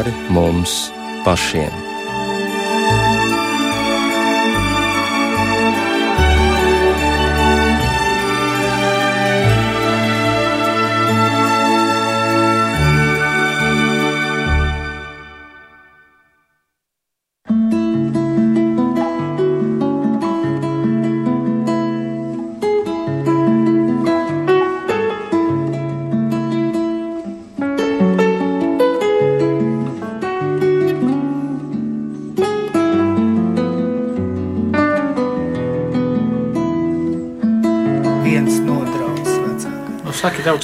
[0.00, 0.88] pāri mums
[1.24, 1.89] pašiem.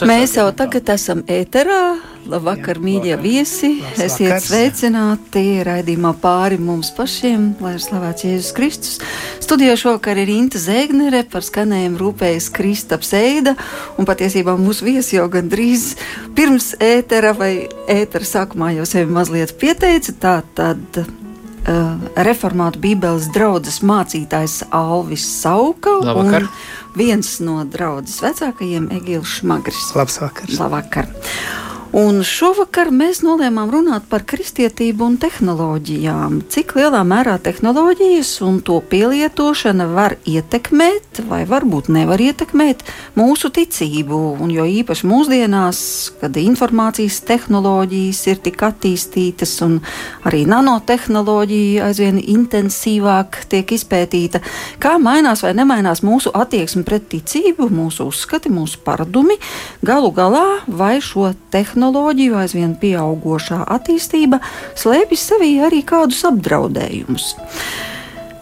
[0.06, 1.80] Mēs jau tagad esam ēterā.
[2.26, 3.68] Labvakar, mīļie viesi!
[4.02, 8.96] Esiet sveicināti raidījumā pāri mums pašiem, lai ir slavēts Jēzus Kristus.
[9.44, 13.54] Studijā šovakar ir Inta Zēgnere, par skanējumu rūpējas Kristaps Eida,
[14.00, 15.92] un patiesībā mūsu viesi jau gandrīz
[16.38, 17.52] pirms ētera vai
[17.86, 20.16] ētera sākumā jau sevi mazliet pieteica.
[20.26, 21.04] Tā tad
[21.68, 25.98] uh, reformātu Bībeles draudzes mācītājs Alvis Sauka.
[26.06, 26.48] Labvakar!
[26.96, 29.92] Viens no draudzes vecākajiem Egils Šmagris.
[29.98, 30.58] Labs vakars!
[30.60, 31.10] Labvakar!
[31.96, 36.42] Un šovakar mēs nolēmām runāt par kristietību un tehnoloģijām.
[36.52, 42.84] Cik lielā mērā tehnoloģijas un to pielietošana var ietekmēt, vai varbūt nevar ietekmēt
[43.16, 44.18] mūsu ticību.
[44.44, 45.80] Un jo īpaši mūsdienās,
[46.20, 49.78] kad informācijas tehnoloģijas ir tik attīstītas un
[50.28, 54.42] arī nanotehnoloģija aizvien intensīvāk tiek izpētīta,
[54.84, 59.40] kā mainās vai nemainās mūsu attieksme pret ticību, mūsu uzskati, mūsu paradumi,
[59.80, 64.40] galu galā vai šo tehnoloģiju tehnoloģiju aizvien pieaugušā attīstība
[64.74, 67.34] slēpj sevī arī kādus apdraudējumus.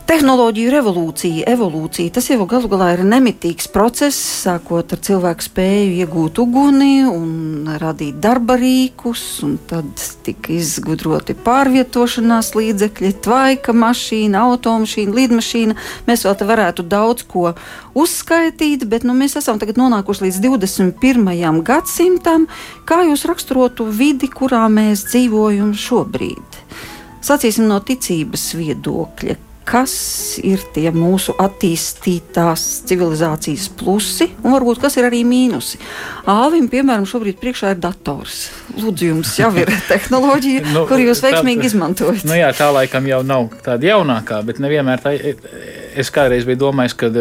[0.04, 6.40] Tehnoloģiju revolūcija, evolūcija, tas jau galu galā ir nemitīgs process, sākot ar cilvēku spēju iegūt
[6.42, 9.88] uguni un radīt darba rīkus, un tad
[10.26, 15.78] tika izgudroti pārvietošanās līdzekļi, tvaika mašīna, automašīna, lidmašīna.
[16.04, 17.54] Mēs vēl te varētu daudz ko
[17.96, 21.64] uzskaitīt, bet nu, mēs esam nonākuši līdz 21.
[21.64, 22.44] gadsimtam.
[22.84, 26.60] Kā jūs raksturotu vidi, kurā mēs dzīvojam šobrīd?
[27.24, 29.94] Sacīsim no ticības viedokļa kas
[30.44, 35.80] ir tie mūsu attīstītās civilizācijas plusi un varbūt kas ir arī mīnusi.
[36.30, 38.48] Āvim, piemēram, šobrīd priekšā ir dators.
[38.76, 42.26] Lūdzu, jums jau ir tehnoloģija, nu, kur jūs veiksmīgi tā, izmantojat.
[42.28, 45.14] Nu jā, tā laikam jau nav tāda jaunākā, bet nevienmēr tā.
[45.94, 47.12] Es kādreiz biju domājis, ka,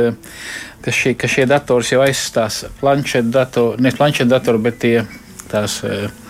[0.84, 4.98] ka, šī, ka šie datori jau aizstās planšetdatoru, ne planšetdatoru, bet tie
[5.52, 5.80] tās.
[5.86, 6.22] Uh,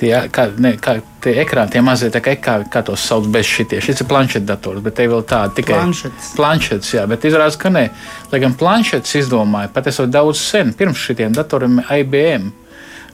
[0.00, 3.80] tie, kā, ne, kā, tie ekrāni, tie mazie, kā, kā, kā tos sauc bez šitie.
[3.84, 6.32] Šis ir planšetdators, bet te vēl tāda tikai planšets.
[6.38, 7.84] planšets jā, bet izrādās, ka nē.
[8.32, 12.50] Lai gan planšets izdomāja patiesībā daudz sen, pirms šitiem datoriem IBM.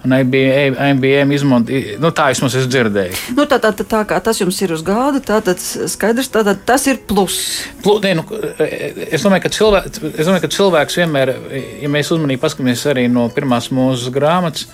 [0.06, 3.17] Un IBM, IBM izmanto, nu, tā vismaz es dzirdēju.
[3.34, 6.44] Nu, tā, tā, tā, tā kā tas jums ir uz gāda, tā, tad skaidrs, tā,
[6.47, 7.39] tad tas ir plus.
[7.83, 8.25] plus ne, nu,
[8.62, 11.34] es, domāju, cilvēks, es domāju, ka cilvēks vienmēr,
[11.83, 14.69] ja mēs uzmanīgi paskatāmies arī no pirmās mūsu grāmatas,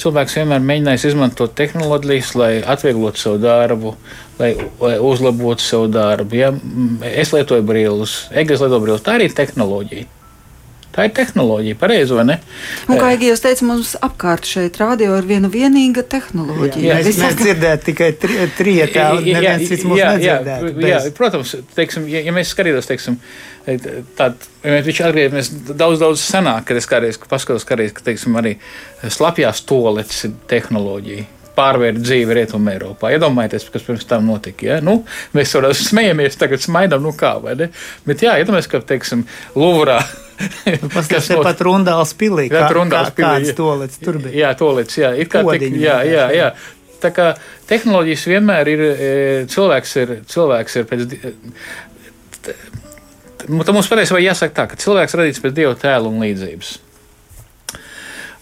[0.00, 3.96] cilvēks vienmēr mēģinājis izmantot tehnoloģijas, lai atvieglotu savu darbu,
[4.40, 6.40] lai, lai uzlabotu savu darbu.
[6.40, 6.54] Ja?
[7.12, 10.14] Es lietoju brīvus, Egas lieto brīvus, tā arī ir tehnoloģija.
[10.94, 12.38] Tā ir tehnoloģija, pareizi vai ne?
[12.88, 16.80] Un, kā jau jūs teicāt, mums apkārt šeit rādio ir viena vienīga tehnoloģija.
[16.82, 20.74] Jā, jā, mēs, mēs dzirdējām tikai tri, trietā, un neviens cits mūs nedzirdētu.
[20.88, 23.20] Jā, protams, teiksim, ja, ja mēs skatītos, teiksim,
[24.16, 28.54] Tad viņš atgriezīsies daudz, daudz senāk, kad es kādreiz paskatos, kādreiz, ka teiksim, arī
[29.12, 31.26] slapjās toaletes ir tehnoloģija
[31.58, 33.10] pārvērt dzīvi Rietumē, Eiropā.
[33.16, 34.68] Iedomājieties, kas pirms tam notika.
[34.68, 34.78] Ja?
[34.84, 35.00] Nu,
[35.34, 37.70] mēs varam smejamies, tagad smaidām, nu kā, vai ne?
[38.06, 39.26] Bet jā, iedomājieties, ka, teiksim,
[39.58, 39.98] Luvrā.
[40.94, 41.44] Paskatās, not...
[41.46, 44.34] pat Rundāls pilī, jā, kā, Rundāls kā, pilī, kāds tolets tur bija.
[44.38, 45.12] Jā, tolets, jā.
[45.18, 46.50] Ir kā, Podiņi, jā, jā, jā.
[47.02, 47.28] Tā kā
[47.70, 49.08] tehnoloģijas vienmēr ir, e,
[49.50, 51.16] cilvēks ir, cilvēks ir pēc.
[53.48, 56.76] Mums patiesībā jāsaka tā, ka cilvēks radīts pēc dieva tēla un līdzības.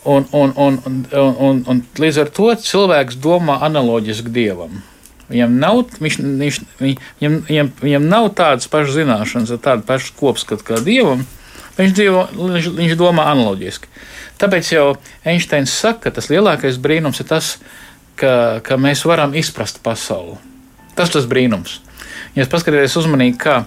[0.07, 4.79] Un, un, un, un, un, un līdz ar to cilvēks domā analoģiski dievam.
[5.27, 10.79] Viņam nav, viņš, viņš, viņam, viņam, viņam nav tādas pašas zināšanas, tāda paša kopskata kā
[10.87, 11.25] dievam.
[11.77, 13.91] Viņš, dzīvo, viņš, viņš domā analoģiski.
[14.41, 14.87] Tāpēc jau
[15.29, 17.57] Einsteins saka, ka tas lielākais brīnums ir tas,
[18.21, 20.39] ka, ka mēs varam izprast pasauli.
[20.97, 21.81] Tas ir tas brīnums.
[22.37, 23.59] Ja paskatieties uzmanīgi, kā,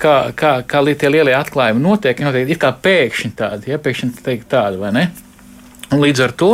[0.00, 4.80] kā, kā, kā tie lielie atklājumi notiek, notiek ir kā pēkšņi tādi, ja pēkšņi tādi,
[4.80, 5.06] vai ne?
[5.92, 6.52] Un līdz ar to,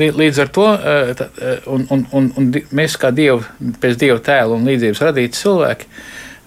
[0.00, 3.42] līdz ar to eh, eh, un, un, un, un mēs kā dievu,
[3.82, 5.90] pēc dieva tēla un līdzības radīti cilvēki,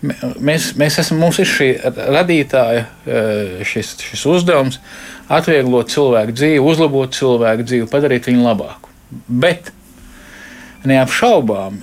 [0.03, 4.79] mēs, mēs esam, mums ir šī radītāja eh, šis, šis uzdevums
[5.33, 8.94] atvieglot cilvēku dzīvi, uzlabot cilvēku dzīvi, padarīt viņu labāku.
[9.27, 9.71] Bet
[10.88, 11.81] neapšaubām.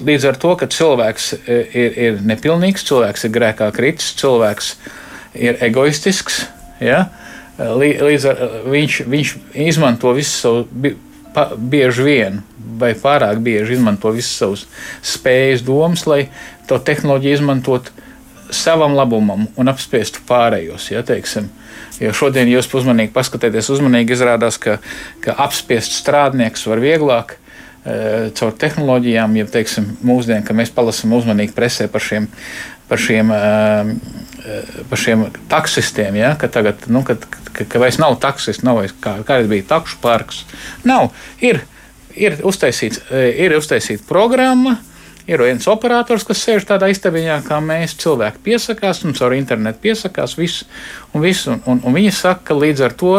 [0.00, 4.72] Līdz ar to, ka cilvēks ir, ir nepilnīgs, cilvēks ir grēkā kritis, cilvēks
[5.38, 6.44] ir egoistisks.
[6.82, 7.04] Ja?
[7.60, 8.42] Līdz ar
[8.72, 9.34] viņš, viņš
[9.68, 10.94] izmanto visu savu
[11.34, 12.40] pa, bieži vien
[12.80, 14.66] vai pārāk bieži izmanto visas savas
[15.04, 16.24] spējas, domas, lai
[16.68, 17.90] to tehnoloģiju izmantot
[18.50, 20.90] savam labumam un apspiestu pārējos.
[20.90, 21.50] Ja, teiksim.
[22.00, 24.78] jo šodien, jūs uzmanīgi paskatieties, uzmanīgi izrādās, ka,
[25.24, 31.54] ka apspiest strādnieks var vieglāk e, caur tehnoloģijām, ja teiksim, mūsdien, ka mēs palasām uzmanīgi
[31.56, 32.30] presē par šiem,
[32.90, 34.60] par šiem, e,
[34.90, 37.22] par šiem taksistiem, ja, ka tagad, nu, kad,
[37.54, 40.42] ka, ka vairs nav taksists, nav vairs kā, kā bija takšu parks.
[40.88, 41.12] Nav,
[41.44, 41.62] ir,
[42.18, 44.78] ir e, ir uztaisīta programma,
[45.30, 50.36] ir viens operators, kas sēž tādā istabiņā, kā mēs cilvēki piesakās, un caur internetu piesakās
[50.38, 50.66] visu,
[51.14, 53.14] un, visu, un, un, un viņi saka, ka līdz ar to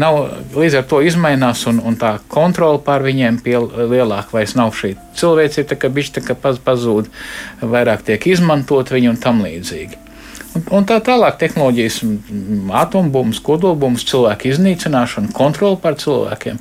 [0.00, 0.20] nav,
[0.56, 4.94] līdz ar to izmainās, un, un tā kontrole pār viņiem pie lielāka vairs nav šī
[5.20, 7.10] cilvēcība, ka bišķi tā kā pazūd,
[7.62, 10.03] vairāk tiek izmantot viņi un tam līdzīgi.
[10.54, 11.96] Un tā tālāk, tehnoloģijas,
[12.78, 16.60] atombumbas, kodolbumbas, cilvēku iznīcināšana, kontrole pār cilvēkiem.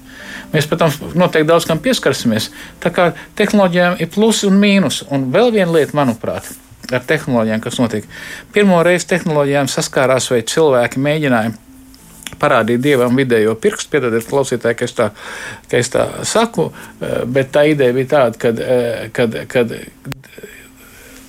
[0.53, 2.49] Mēs, protams, noteikti daudz kam pieskarsimies.
[2.81, 5.03] Tā kā tehnoloģijām ir plusi un mīnus.
[5.13, 6.49] Un vēl viena lieta, manuprāt,
[6.89, 8.07] ar tehnoloģijām, kas notiek.
[8.55, 11.53] Pirmo reizi tehnoloģijām saskārās vai cilvēki mēģināja
[12.41, 13.91] parādīt dievam vidējo pirkstu.
[13.93, 15.09] Piedodiet, klausītāji, ka es tā,
[15.69, 16.71] ka es tā saku,
[17.29, 18.63] bet tā ideja bija tāda, kad,
[19.13, 19.77] kad, kad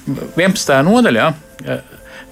[0.09, 0.81] 11.
[0.89, 1.29] nodaļā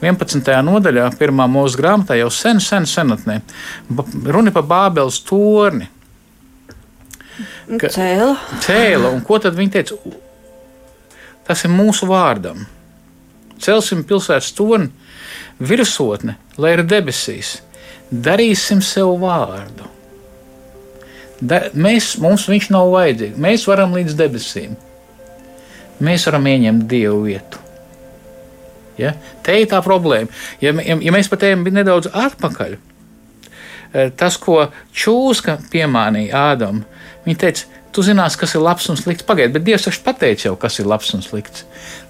[0.02, 0.48] 11.
[0.66, 3.38] nodaļā, pirmā mūsu grāmatā, jau sen, sen senatnē,
[4.34, 5.86] runa par Bābeles torni.
[7.78, 8.34] Ka, cēla.
[8.64, 9.98] Cēla, un ko tad viņi teica?
[11.46, 12.66] Tas ir mūsu vārdam.
[13.62, 14.90] Celsim pilsētas torni,
[15.62, 17.60] virsotne, lai ir debesīs.
[18.12, 19.86] Darīsim sev vārdu.
[21.42, 23.38] Da, mēs, mums viņš nav vajadzīgs.
[23.42, 24.74] Mēs varam līdz debesīm.
[26.02, 27.61] Mēs varam ieņemt dievu vietu.
[29.02, 29.12] Ja?
[29.44, 30.30] Te ir tā problēma.
[30.62, 36.84] Ja, ja, ja mēs pat ejam nedaudz atpakaļ, eh, tas, ko čūska piemānīja Ādam,
[37.26, 39.26] viņa teica, tu zinās, kas ir labs un slikts.
[39.28, 41.66] Pagaidiet, bet Dievs taču pateica jau, kas ir labs un slikts.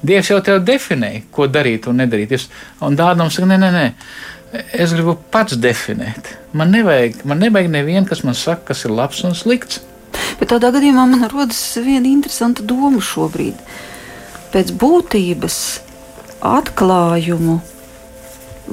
[0.07, 2.47] Dievs jau tev definēja, ko darīt un nedarīt.
[2.87, 3.87] Un Dādams saka, nē, nē, nē.
[4.77, 6.35] Es gribu pats definēt.
[6.53, 9.81] Man nevajag, man nevajag nevienu, kas man saka, kas ir labs un slikts.
[10.39, 13.59] Bet tādā gadījumā man rodas viena interesanta doma šobrīd.
[14.53, 15.57] Pēc būtības
[16.43, 17.61] atklājumu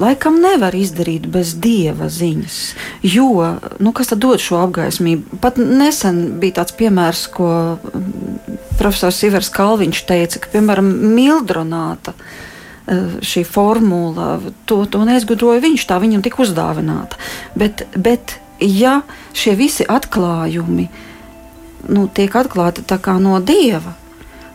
[0.00, 2.58] laikam nevar izdarīt bez dieva ziņas.
[3.06, 5.40] Jo, nu, kas tad dod šo apgaismību?
[5.42, 13.00] Pat nesen bija tāds piemērs, ko mm, profesors Ivars Kalviņš teica, ka, piemēram, mildronāta e,
[13.26, 14.32] šī formula,
[14.70, 17.20] to, to neizgudroja viņš, tā viņam tika uzdāvināta.
[17.58, 19.00] Bet, bet ja
[19.36, 20.88] šie visi atklājumi
[21.90, 22.84] nu, tiek atklāti
[23.20, 23.96] no dieva,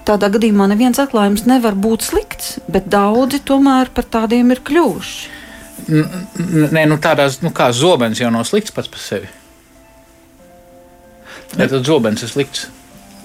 [0.05, 5.33] Tādā gadījumā neviens atklājums nevar būt slikts, bet daudzi tomēr par tādiem ir kļuvuši.
[5.85, 9.29] Nē, nu tādās, nu kā zobens jau nav slikts pats par sevi.
[11.55, 12.67] Ja tad zobens ir slikts.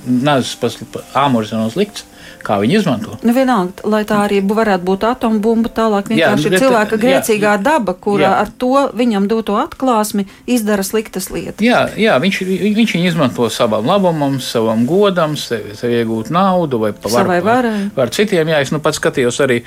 [0.09, 0.81] Nācis pats
[1.17, 2.07] āmurs nav slikts
[2.45, 3.17] kā viņi izmanto.
[3.27, 7.63] Nu, vienalga, lai tā arī varētu būt atombumba, tālāk vienkārši jā, ir cilvēka grēcīgā jā,
[7.65, 8.33] daba, kura jā.
[8.45, 11.63] ar to viņam doto atklāsmi izdara sliktas lietas.
[11.65, 12.41] Jā, jā viņš,
[12.79, 17.77] viņš viņu izmanto savam labumam, savam godam, sev, sev iegūt naudu vai par savai varai.
[17.97, 19.61] Var citiem, jā, es nu pats skatījos arī,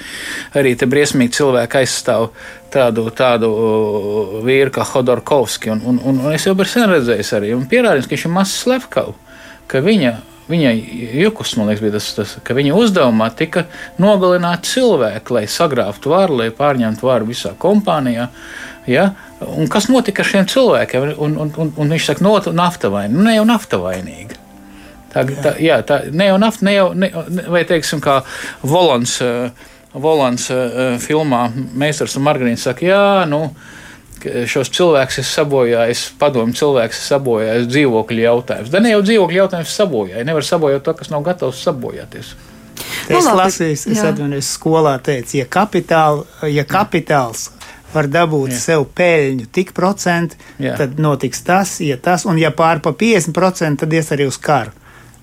[0.57, 2.29] arī te briesmīgi cilvēki aizstāv
[2.74, 3.50] tādu, tādu
[4.45, 8.15] vīru kā Hodorkovski, un, un, un, es jau biju sen redzējis arī, un pierādījums, ka
[8.15, 10.73] viņš ir mazs slepkavs, ka viņa Viņai
[11.21, 13.63] jukus, man liekas, bija tas, tas, ka viņa uzdevumā tika
[14.01, 18.27] nogalināt cilvēku, lai sagrābtu varu, lai pārņemtu varu visā kompānijā.
[18.89, 19.05] Ja?
[19.47, 21.13] Un kas notika ar šiem cilvēkiem?
[21.15, 23.15] Un, un, un, un viņš saka, no nafta vainīga.
[23.15, 24.39] Nu, ne jau nafta vainīga.
[25.13, 27.09] Tā, tā, jā, tā ne jau nafta, ne jau, ne,
[27.53, 28.19] vai teiksim, kā
[28.65, 29.19] Volans,
[29.93, 30.50] Volans
[31.03, 33.45] filmā Meistars un Margarīna saka, jā, nu
[34.50, 38.72] šos cilvēkus ir sabojājis, padomu cilvēks ir sabojājis dzīvokļu jautājums.
[38.74, 42.34] Da ne jau dzīvokļu jautājums sabojāja, nevar sabojāt to, kas nav gatavs sabojāties.
[43.10, 47.50] Nu, es lasīju, es atvainojos, skolā teicu, ja, kapitāl, ja kapitāls
[47.94, 48.60] var dabūt Jā.
[48.62, 53.94] sev peļņu tik procentu, tad notiks tas, ja tas, un ja pār pa 50%, tad
[53.94, 54.74] ies arī uz karu.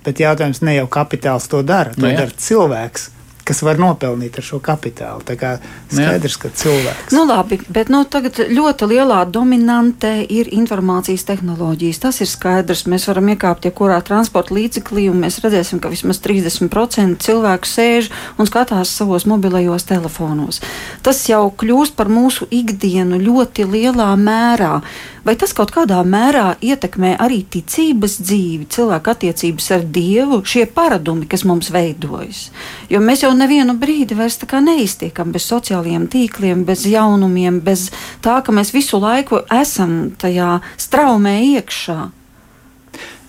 [0.04, 3.10] Bet jautājums ne jau kapitāls to dara, to no, nu dara cilvēks
[3.50, 5.22] kas var nopelnīt ar šo kapitālu.
[5.26, 5.54] Tā kā
[5.90, 7.14] skaidrs, ka cilvēks.
[7.14, 12.02] Nu, labi, bet nu, tagad ļoti lielā dominantē ir informācijas tehnoloģijas.
[12.02, 12.86] Tas ir skaidrs.
[12.90, 18.10] Mēs varam iekāpt jebkurā ja transporta līdzeklī, un mēs redzēsim, ka vismaz 30% cilvēku sēž
[18.38, 20.62] un skatās savos mobilajos telefonos.
[21.04, 24.80] Tas jau kļūst par mūsu ikdienu ļoti lielā mērā.
[25.24, 31.28] Vai tas kaut kādā mērā ietekmē arī ticības dzīvi, cilvēku attiecības ar Dievu, šie paradumi,
[31.28, 32.46] kas mums veidojas?
[32.88, 37.90] Jo mēs jau nevienu brīdi vairs neiztiekam bez sociālajiem tīkliem, bez jaunumiem, bez
[38.24, 41.98] tā, ka mēs visu laiku esam tajā straumē iekšā.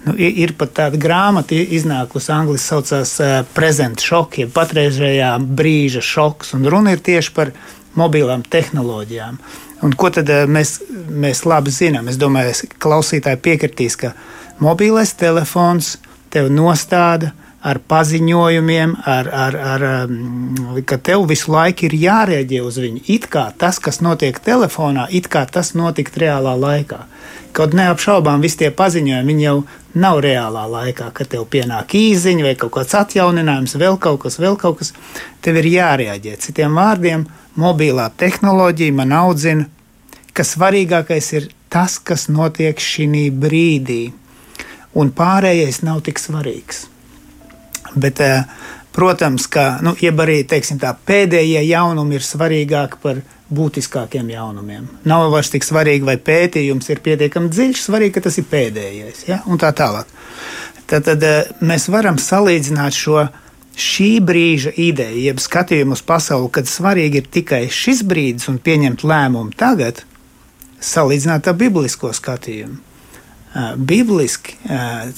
[0.01, 6.55] Nu, ir, pat tāda grāmata, iznākusi angļuiski saucās uh, Present Shock, jeb patreizējā brīža šoks,
[6.57, 7.51] un runa ir tieši par
[7.99, 9.37] mobilām tehnoloģijām.
[9.81, 10.77] Un ko tad eh, mēs,
[11.09, 12.09] mēs labi zinām?
[12.11, 14.13] Es domāju, ka klausītāji piekritīs, ka
[14.61, 15.95] mobilais telefons
[16.31, 22.79] tev nostāda ar paziņojumiem, ar, ar, ar, um, ka tev visu laiku ir jārēģē uz
[22.81, 23.03] viņu.
[23.13, 27.03] It kā tas, kas notiek telefonā, it kā tas notikt reālā laikā.
[27.53, 29.57] Kaut neapšaubām visi tie paziņojumi, jau
[29.93, 34.57] nav reālā laikā, kad tev pienāk īziņa vai kaut kāds atjauninājums, vēl kaut kas, vēl
[34.57, 34.93] kaut kas.
[35.43, 36.37] Tev ir jārēģē.
[36.41, 37.27] Citiem vārdiem,
[37.61, 39.67] mobilā tehnoloģija man audzina,
[40.33, 44.03] ka svarīgākais ir tas, kas notiek šī brīdī,
[44.95, 46.90] un pārējais nav tik svarīgs.
[47.95, 48.43] Bet, eh,
[48.91, 53.21] protams, ka nu, arī teiksim, tā, pēdējie jaunumi ir svarīgāki par
[53.51, 54.87] būtiskākiem jaunumiem.
[55.05, 59.27] Nav vairs tik svarīgi, vai pētījums ir pietiekami dziļš, svarīgi, ka tas ir pēdējais.
[59.27, 59.41] Ja?
[59.45, 60.07] Un tā tālāk.
[60.87, 63.27] Tad, tad eh, mēs varam salīdzināt šo
[63.77, 69.03] šī brīža ideja, jeb skatījumu uz pasauli, kad svarīgi ir tikai šis brīdis un pieņemt
[69.07, 70.03] lēmumu tagad,
[70.81, 72.79] salīdzināt ar biblisko skatījumu.
[73.75, 74.55] Bibliski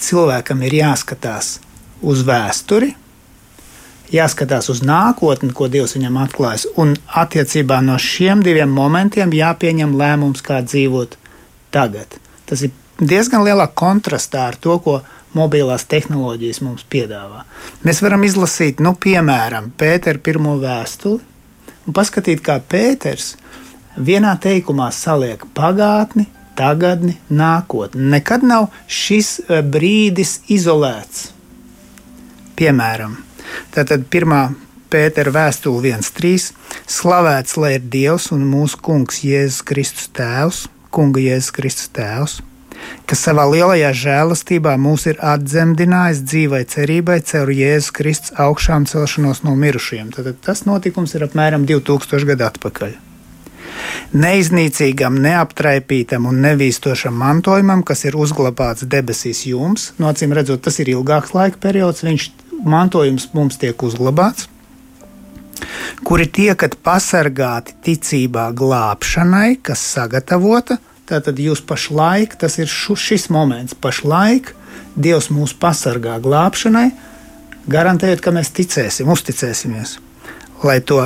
[0.01, 1.60] cilvēkam ir jāskatās
[2.04, 2.94] uz vēsturi,
[4.14, 10.44] jāskatās uz nākotni, ko Dievs viņam atklājas, un attiecībā no šiem diviem momentiem jāpieņem lēmums,
[10.46, 11.18] kā dzīvot
[11.74, 12.20] tagad.
[12.50, 15.00] Tas ir diezgan lielā kontrastā ar to, ko
[15.34, 17.44] mobilās tehnoloģijas mums piedāvā.
[17.88, 21.20] Mēs varam izlasīt, nu, piemēram, Pētera pirmo vēstuli
[21.88, 23.34] un paskatīt, kā Pēters
[23.98, 28.10] vienā teikumā saliek pagātni, tagadni, nākotni.
[28.14, 31.33] Nekad nav šis eh, brīdis izolēts.
[32.60, 33.18] Piemēram,
[33.74, 34.46] tātad pirmā
[34.94, 36.52] Pētera vēstule 1.3.
[36.86, 42.42] Slavēts lai ir Dievs un mūsu Kungs Jēzus Kristus Tēvs, Kunga Jēzus Kristus Tēvs
[43.08, 49.56] kas savā lielajā žēlastībā mūs ir atdzemdinājis dzīvai cerībai caur Jēzus Kristus augšām celšanos no
[49.60, 50.12] mirušajiem.
[50.16, 52.96] Tad tas notikums ir apmēram 2000 gadu atpakaļ.
[54.14, 60.92] Neiznīcīgam, neaptraipītam un nevīstošam mantojumam, kas ir uzglabāts debesīs jums, no acīm redzot, tas ir
[60.94, 62.30] ilgāks laika periods, viņš
[62.62, 64.50] mantojums mums tiek uzglabāts,
[66.04, 73.76] kuri tiekat pasargāti ticībā glābšanai, kas sagatavota Tātad jūs pašlaik, tas ir šu, šis moments,
[73.76, 74.54] pašlaik
[74.94, 76.92] Dievs mūs pasargā glābšanai,
[77.70, 79.98] garantējot, ka mēs ticēsim, uzticēsimies.
[80.64, 81.00] Lai to,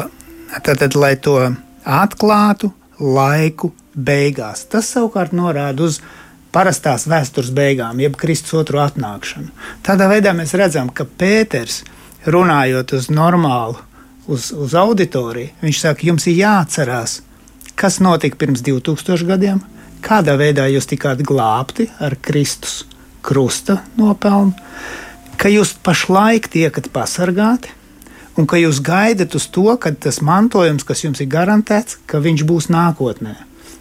[0.68, 1.38] tātad, lai to
[1.82, 4.66] atklātu laiku beigās.
[4.70, 6.02] Tas savukārt norāda uz
[6.54, 9.52] parastās vēstures beigām, jeb Kristus otru atnākšanu.
[9.86, 11.84] Tādā veidā mēs redzam, ka Pēters,
[12.28, 13.78] runājot uz normālu,
[14.28, 17.22] uz, uz auditoriju, viņš saka, jums ir jāatcerās,
[17.78, 19.64] kas notika pirms 2000 gadiem,
[20.04, 22.84] kādā veidā jūs tikāt glābti ar Kristus
[23.26, 24.54] krusta nopelnu,
[25.38, 27.74] ka jūs pašlaik tiekat pasargāti.
[28.38, 32.44] Un ka jūs gaidat uz to, ka tas mantojums, kas jums ir garantēts, ka viņš
[32.46, 33.34] būs nākotnē.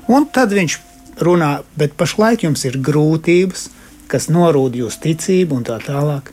[0.08, 0.78] Un tad viņš
[1.20, 3.68] runā, bet pašlaik jums ir grūtības,
[4.10, 6.32] kas norūda jūsu ticību un tā tālāk.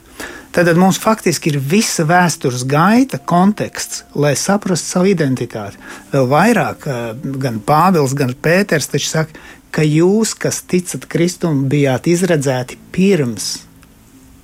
[0.53, 5.79] Tad mums faktiski ir visa vēstures gaita, konteksts, lai saprastu savu identitāti.
[6.11, 9.33] Vēl vairāk, eh, gan Pāvils, gan Pēters taču saka,
[9.71, 13.65] ka jūs, kas ticat Kristum, bijāt izredzēti pirms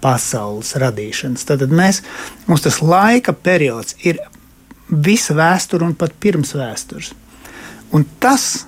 [0.01, 1.45] pasaules radīšanas.
[1.45, 2.01] Tad mēs,
[2.47, 4.17] mums tas laika periods ir
[4.89, 7.13] visa vēsture un pat pirms vēstures.
[7.93, 8.65] Un tas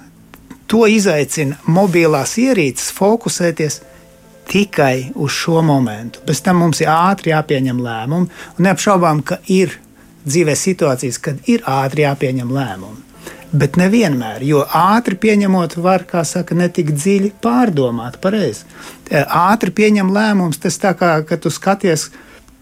[0.88, 3.82] izaicina mobilās ierīces fokusēties
[4.51, 6.24] tikai uz šo momentu.
[6.28, 9.78] Bez tam mums ir ātri jāpieņem lēmumi, un neapšaubām, ka ir
[10.25, 13.10] dzīvē situācijas, kad ir ātri jāpieņem lēmumi
[13.51, 18.63] bet nevienmēr, jo ātri pieņemot, var, kā saka, netik dziļi pārdomāt pareizi.
[19.12, 22.08] Ātri pieņem lēmums, tas tā kā, ka tu skaties,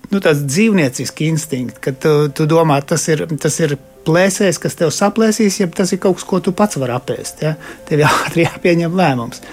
[0.10, 4.94] nu, tāds dzīvnieciski instinkts, ka tu, tu domā, tas ir, tas ir plēsējs, kas tev
[4.96, 7.44] saplēsīs, ja tas ir kaut kas, ko tu pats vari apēst.
[7.46, 7.56] Ja?
[7.88, 9.44] Tev ātri jāpieņem lēmums.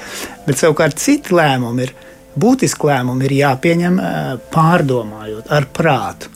[0.47, 1.95] Bet savukārt citi lēmumi ir,
[2.38, 4.00] būtiski lēmumi ir jāpieņem
[4.55, 6.33] pārdomājot ar prātu.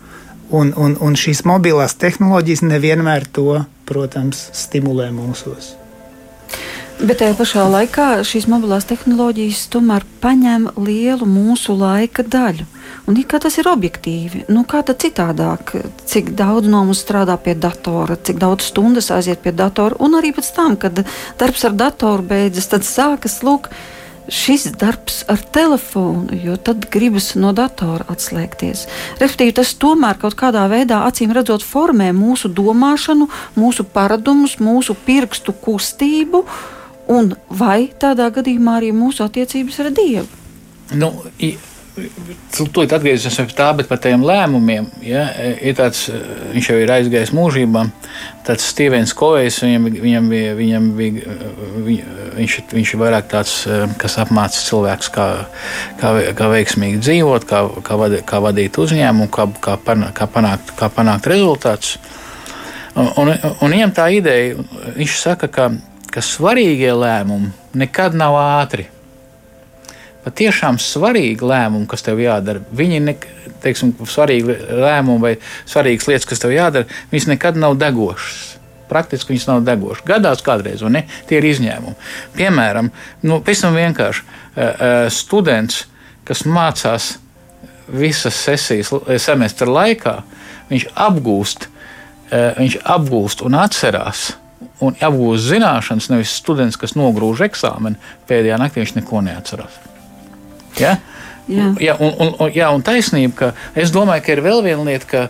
[0.51, 5.77] Un, un, un šīs mobilās tehnoloģijas nevienmēr to, protams, stimulē mūsos.
[7.01, 12.67] Bet tajā pašā laikā šīs mobilās tehnoloģijas tomēr paņem lielu mūsu laika daļu.
[13.09, 14.43] Un kā tas ir objektīvi?
[14.53, 15.73] Nu, kā tad citādāk?
[16.05, 20.35] Cik daudz no mums strādā pie datora, cik daudz stundas aiziet pie datora, un arī
[20.37, 21.01] pēc tam, kad
[21.41, 23.71] darbs ar datoru beidzas, tad sākas lūk
[24.29, 28.85] šis darbs ar telefonu, jo tad gribas no datora atslēgties.
[29.23, 35.57] Respektīvi, tas tomēr kaut kādā veidā, acīm redzot, formē mūsu domāšanu, mūsu paradumus, mūsu pirkstu
[35.65, 36.45] kustību,
[37.11, 40.29] un vai tādā gadījumā arī mūsu attiecības ar Dievu.
[40.99, 41.13] Nu,
[42.55, 44.87] Tūlīt atgriezīsimies pie tā, bet par tiem lēmumiem.
[45.05, 45.25] Ja,
[45.59, 46.05] ir tāds,
[46.55, 47.83] viņš jau ir aizgājis mūžībā.
[48.47, 51.35] Tāds Stevens Kovejs, viņam, viņam bija, viņam bija
[51.89, 51.99] viņ,
[52.39, 53.57] viņš, viņš ir vairāk tāds,
[54.01, 55.27] kas apmāca cilvēkus, kā,
[56.01, 60.75] kā, kā veiksmīgi dzīvot, kā, kā, vadīt, kā vadīt uzņēmumu, kā, kā, panākt, kā, panākt,
[60.79, 61.99] kā panākt rezultātus.
[62.95, 64.63] Un, un, un viņam tā ideja,
[64.97, 65.71] viņš saka, ka,
[66.11, 68.89] ka svarīgie lēmumi nekad nav ātri
[70.25, 72.63] patiešām svarīgi lēmumi, kas tev jādara.
[72.77, 73.15] Viņi ne,
[73.65, 75.35] teiksim, svarīgi lēmumi vai
[75.69, 78.59] svarīgas lietas, kas tev jādara, viņas nekad nav degošas.
[78.91, 80.05] Praktiski viņas nav degošas.
[80.07, 81.05] Gadās kādreiz, vai ne?
[81.29, 81.97] Tie ir izņēmumi.
[82.37, 82.91] Piemēram,
[83.23, 84.27] nu, pavisam vienkārši
[85.15, 85.85] students,
[86.27, 87.13] kas mācās
[87.91, 88.91] visas sesijas
[89.23, 90.19] semestra laikā,
[90.71, 91.71] viņš apgūst,
[92.31, 94.33] viņš apgūst un atcerās
[94.85, 99.81] un apgūst zināšanas, nevis students, kas nogrūž eksāmenu pēdējā naktī, viņš neko neatcerās.
[100.81, 100.99] Ja?
[101.51, 101.73] Jā.
[101.83, 105.09] Jā, un, un, un, jā, un taisnība, ka es domāju, ka ir vēl viena lieta,
[105.11, 105.23] ka,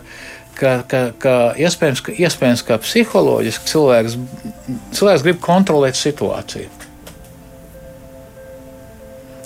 [0.59, 4.17] ka, ka, ka iespējams, ka, iespējams, ka psiholoģiski cilvēks,
[4.99, 6.69] cilvēks grib kontrolēt situāciju.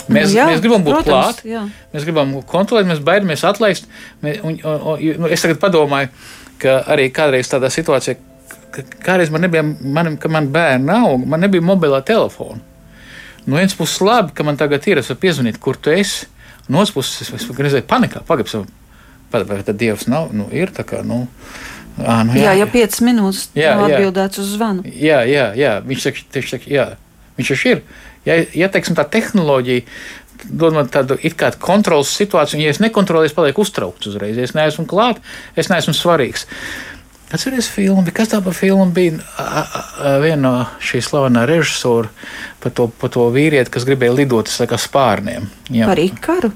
[0.06, 1.40] Mēs, nu, jā, mēs gribam būt klāt,
[1.96, 3.88] mēs gribam kontrolēt, mēs baidamies atlaist.
[4.22, 6.12] Mēs, un, un, un, nu, es tagad padomāju,
[6.62, 8.20] ka arī kādreiz tādā situācijā,
[9.04, 12.62] kādreiz man nebija, man, ka man bērni nav, man nebija mobilā telefona.
[13.46, 16.26] No vienas puses, labi, ka man tagad ir, es varu piezvanīt, kur tu esi.
[16.68, 18.66] No otras puses, es gribēju panikā, pagaidām,
[19.32, 21.28] vai tad Dievs nav, nu, ir tā kā, nu.
[22.02, 24.84] À, nu jā, jā, ja 5 minūtes nav atbildēts uz zvanu.
[24.90, 25.78] Jā, jā, jā.
[25.86, 26.88] viņš saka, tieši saka, jā,
[27.38, 27.84] viņš jau ir.
[28.26, 29.86] Ja, ja teiksim, tā tehnoloģija
[30.50, 34.38] dod man tādu it kā kontrolas situāciju, un ja es nekontrolēju, es palieku uztraukts uzreiz.
[34.38, 35.22] Ja es neesmu klāt,
[35.58, 36.46] es neesmu svarīgs.
[37.34, 39.18] Atcerieties, filmu, kas tā par filmu bija?
[40.22, 42.12] Viena no šīs slavenā režisora
[42.62, 45.48] par to, par to vīrieti, kas gribēja lidot ar spārniem.
[45.74, 45.88] Jā.
[45.90, 46.52] Par Ikaru?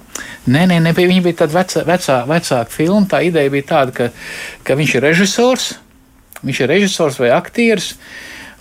[0.46, 3.08] Nē, nē, nē viņa bija tāda vecā, vecā, vecāka filma.
[3.10, 4.10] Tā ideja bija tāda, ka,
[4.64, 5.72] ka viņš ir režisors,
[6.46, 7.96] viņš ir režisors vai aktieris.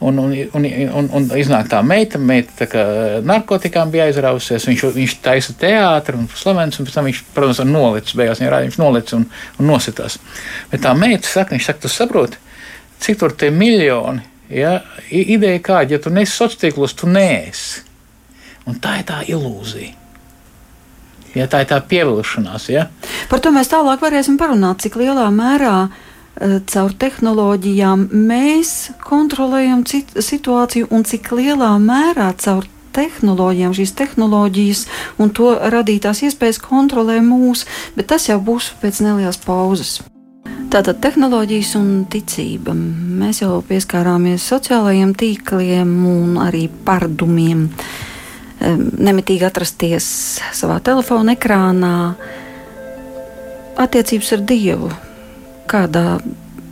[0.00, 2.82] Un, un, un, un, un iznāk tā meita, meita tā kā
[3.26, 4.68] narkotikām bija aizrausies.
[4.70, 8.14] Viņš, viņš taisa teātri un slavens, un pēc tam viņš, protams, nolicis.
[8.18, 9.26] Beigās viņa rāda, viņš nolicis un,
[9.58, 10.20] un nositās.
[10.70, 12.38] Bet tā meita saka, viņš saka, tu saproti,
[13.02, 14.22] cik tur tie miljoni.
[14.54, 14.76] Ja?
[15.10, 17.82] Ideja kāda, ja tu nesi sociālos tīklos, tu nēsi.
[18.70, 19.96] Un tā ir tā ilūzija.
[21.34, 22.70] Ja, tā ir tā pievilkšanās.
[22.70, 22.86] Ja?
[23.30, 26.04] Par to mēs tālāk varēsim parunāt, cik lielā mērā uh,
[26.70, 34.84] caur tehnoloģijām mēs kontrolējam situāciju un cik lielā mērā caur tehnoloģijām, šīs tehnoloģijas
[35.22, 39.98] un to radītās iespējas kontrolē mūs, bet tas jau būs pēc nelielas pauzes.
[40.68, 42.74] Tātad tehnoloģijas un ticība.
[42.76, 47.68] Mēs jau pieskārāmies sociālajiem tīkliem un arī pārdumiem.
[48.58, 50.08] Nemitīgi atrasties
[50.52, 51.94] savā telefona ekrānā,
[53.78, 54.90] attiecības ar Dievu,
[55.68, 56.18] kādā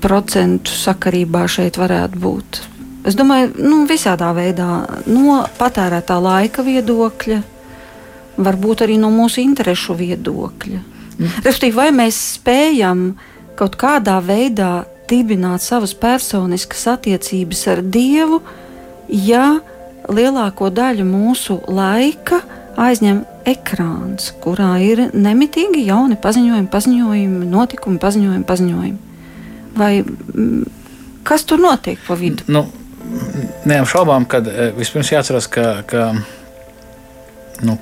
[0.02, 2.62] procentu sakarībā šeit varētu būt?
[3.06, 4.68] Es domāju, nu, visādā veidā,
[5.06, 7.38] no patērētā laika viedokļa,
[8.42, 10.80] varbūt arī no mūsu interesu viedokļa.
[11.16, 11.36] Mm.
[11.46, 13.12] Respektīvi, vai mēs spējam
[13.56, 18.42] kaut kādā veidā dibināt savas personiskas attiecības ar Dievu,
[19.08, 19.60] ja
[20.10, 22.42] lielāko daļu mūsu laika
[22.76, 28.98] aizņem ekrāns, kurā ir nemitīgi jauni paziņojumi, paziņojumi, notikumi, paziņojumi, paziņojumi.
[29.76, 30.62] Vai mm,
[31.26, 32.46] kas tur notiek pa vidu?
[32.50, 32.64] Nu,
[33.68, 36.08] neapšaubām, ka e, vispirms jāatcerās, ka, ka
[37.66, 37.76] nu,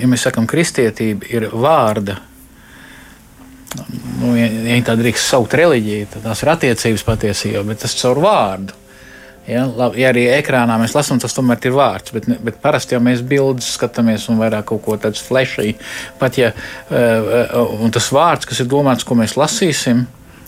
[0.00, 2.18] ja mēs sakām, kristietība ir vārda.
[4.22, 8.22] Nu, ja, ja tā drīkst saukt reliģiju, tad tās ir attiecības patiesībā, bet tas caur
[8.24, 8.76] vārdu.
[9.46, 13.02] Ja, labi, ja arī ekrānā mēs lasām, tas tomēr ir vārds, bet, bet parasti jau
[13.04, 15.76] mēs bildes skatāmies un vairāk kaut ko tādu flashī.
[16.18, 20.02] Pat ja uh, tas vārds, kas ir domāts, ko mēs lasīsim,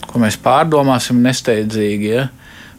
[0.08, 2.26] ko mēs pārdomāsim nesteidzīgi, ja,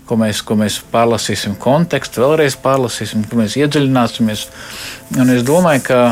[0.10, 4.46] ko mēs, ko mēs pārlasīsim kontekstu, vēlreiz pārlasīsim, kur mēs iedziļināsimies.
[5.22, 6.04] Un es domāju, ka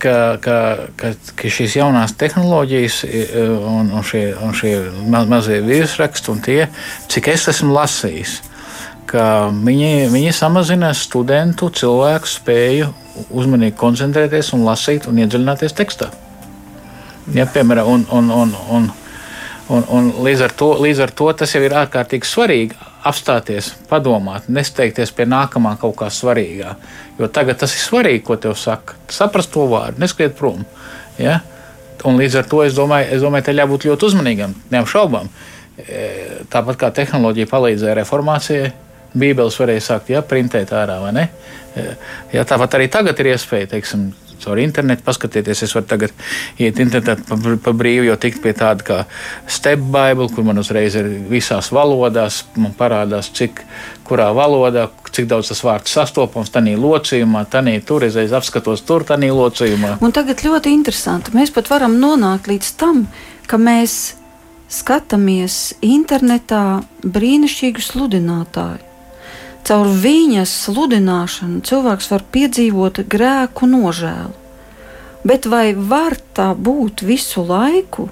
[0.00, 0.56] ka, ka,
[0.96, 3.02] ka, ka šīs jaunās tehnoloģijas
[3.44, 4.72] un, un šie, un šie
[5.28, 6.60] mazie virsraksti un tie,
[7.12, 8.38] cik es esmu lasījis,
[9.10, 12.90] ka viņi, viņi samazina studentu cilvēku spēju
[13.34, 16.10] uzmanīgi koncentrēties un lasīt un iedziļināties tekstā.
[17.34, 18.86] Ja, piemēram, un, un, un, un,
[19.70, 24.48] un, un līdz, ar to, līdz ar to tas jau ir ārkārtīgi svarīgi apstāties, padomāt,
[24.52, 26.74] nesteigties pie nākamā kaut kā svarīgā.
[27.20, 28.98] Jo tagad tas ir svarīgi, ko tev saka.
[29.12, 30.64] Saprast to vārdu, neskiet prom.
[31.20, 31.40] Ja?
[32.04, 35.28] Un līdz ar to es domāju, es domāju, te jābūt ļoti uzmanīgam, neapšaubām.
[35.80, 36.04] E,
[36.52, 38.70] tāpat kā tehnoloģija palīdzēja reformācijai,
[39.14, 40.98] Bībeles varēja sākt ja, printēt ārā?
[41.10, 41.86] E,
[42.34, 45.64] ja, tāpat arī tagad ir iespēja, teiksim, caur internetu paskatīties.
[45.66, 46.14] Es varu tagad
[46.60, 48.98] iet internetā pa, pa brīvu, jo tikt pie tāda kā
[49.50, 53.62] step Bible, kur man uzreiz ir visās valodās, man parādās, cik
[54.08, 59.32] kurā valodā, cik daudz tas vārds sastopams tajā locījumā, tajā tur reizēs apskatos tur, tajā
[59.36, 59.98] locījumā.
[60.04, 61.34] Un tagad ļoti interesanti.
[61.36, 63.04] Mēs pat varam nonākt līdz tam,
[63.50, 64.16] ka mēs
[64.70, 68.89] skatāmies internetā brīnišķīgu sludinātāju
[69.70, 74.32] Caur viņas sludināšanu cilvēks var piedzīvot grēku nožēlu.
[75.22, 78.08] Bet vai var tā būt visu laiku,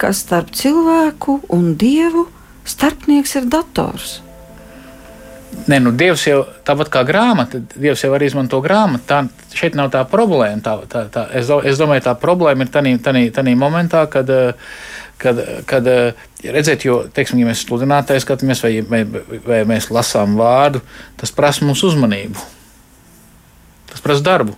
[0.00, 2.24] ka starp cilvēku un dievu
[2.64, 4.14] starpnieks ir dators?
[5.68, 9.04] Nē, nu, Dievs jau tāpat kā grāmata, Dievs jau arī izmanto grāmatu.
[9.08, 9.20] Tā,
[9.54, 10.64] šeit nav tā problēma.
[10.64, 12.72] Tā, tā, tā, es, do, es domāju, tā problēma ir
[13.04, 14.72] tajā momentā, kad uh,
[15.20, 15.88] kad, kad
[16.56, 19.04] redzēt, jo, teiksim, ja mēs sludinātāji skatāmies vai, vai,
[19.46, 20.82] vai mēs lasām vārdu,
[21.20, 22.44] tas prasa mūsu uzmanību.
[23.92, 24.56] Tas prasa darbu.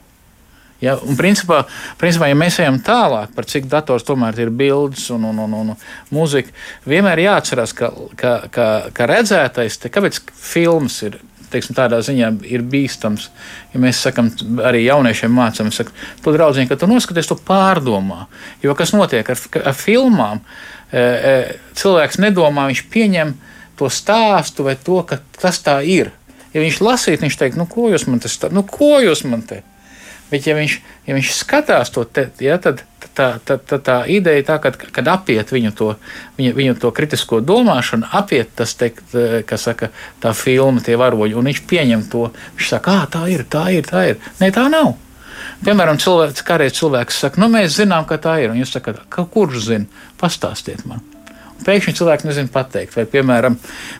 [0.80, 1.62] Ja, un principā,
[1.96, 5.70] principā, ja mēs ejam tālāk par cik dators tomēr ir bildes un, un, un, un
[6.12, 6.52] mūzika,
[6.84, 7.88] vienmēr jāatcerās, ka,
[8.20, 11.16] ka, ka, ka redzētais, te, kāpēc filmas ir
[11.52, 13.28] teiksim, tādā ziņā ir bīstams.
[13.72, 14.30] Ja mēs sakām,
[14.66, 15.86] arī jauniešiem mācām, ka
[16.24, 18.26] tu draudzīgi, ka tu noskaties, tu pārdomā.
[18.64, 20.42] Jo kas notiek ar, ar filmām?
[20.90, 21.36] E, e,
[21.78, 23.34] cilvēks nedomā, viņš pieņem
[23.78, 26.12] to stāstu vai to, ka tas tā ir.
[26.54, 29.42] Ja viņš lasītu, viņš teikt, nu, ko jūs man te stāstāt, nu, ko jūs man
[29.46, 29.62] te.
[30.30, 32.82] Bet, ja viņš, ja viņš skatās to, te, ja, tad,
[33.16, 35.88] tā, tā, tā, tā ideja tā, kad, kad apiet viņu to,
[36.38, 38.92] viņu, viņu to kritisko domāšanu, apiet tas, te,
[39.48, 39.90] kā saka,
[40.22, 42.28] tā filma, tie varoņi, un viņš pieņem to.
[42.58, 44.22] Viņš saka, ah, tā ir, tā ir, tā ir.
[44.42, 44.94] Nē, tā nav.
[45.64, 49.68] Piemēram, cilvēks, kādreiz cilvēks saka, nu, mēs zinām, ka tā ir, un jūs sakat, kurš
[49.70, 51.04] zina, pastāstiet man.
[51.64, 52.96] Pēkšņi cilvēks nezina pateikt.
[52.98, 53.56] Vai, piemēram,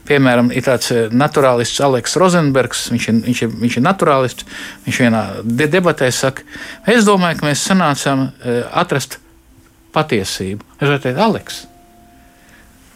[0.09, 4.49] piemēram, ir tāds eh, naturālists Aleks Rozenbergs, viņš ir, viņš ir, viņš ir naturālists.
[4.85, 6.45] Viņš vienā debatē saka,
[6.93, 9.19] es domāju, ka mēs sanācām eh, atrast
[9.97, 10.69] patiesību.
[10.77, 11.63] Es varu teikt, Aleks,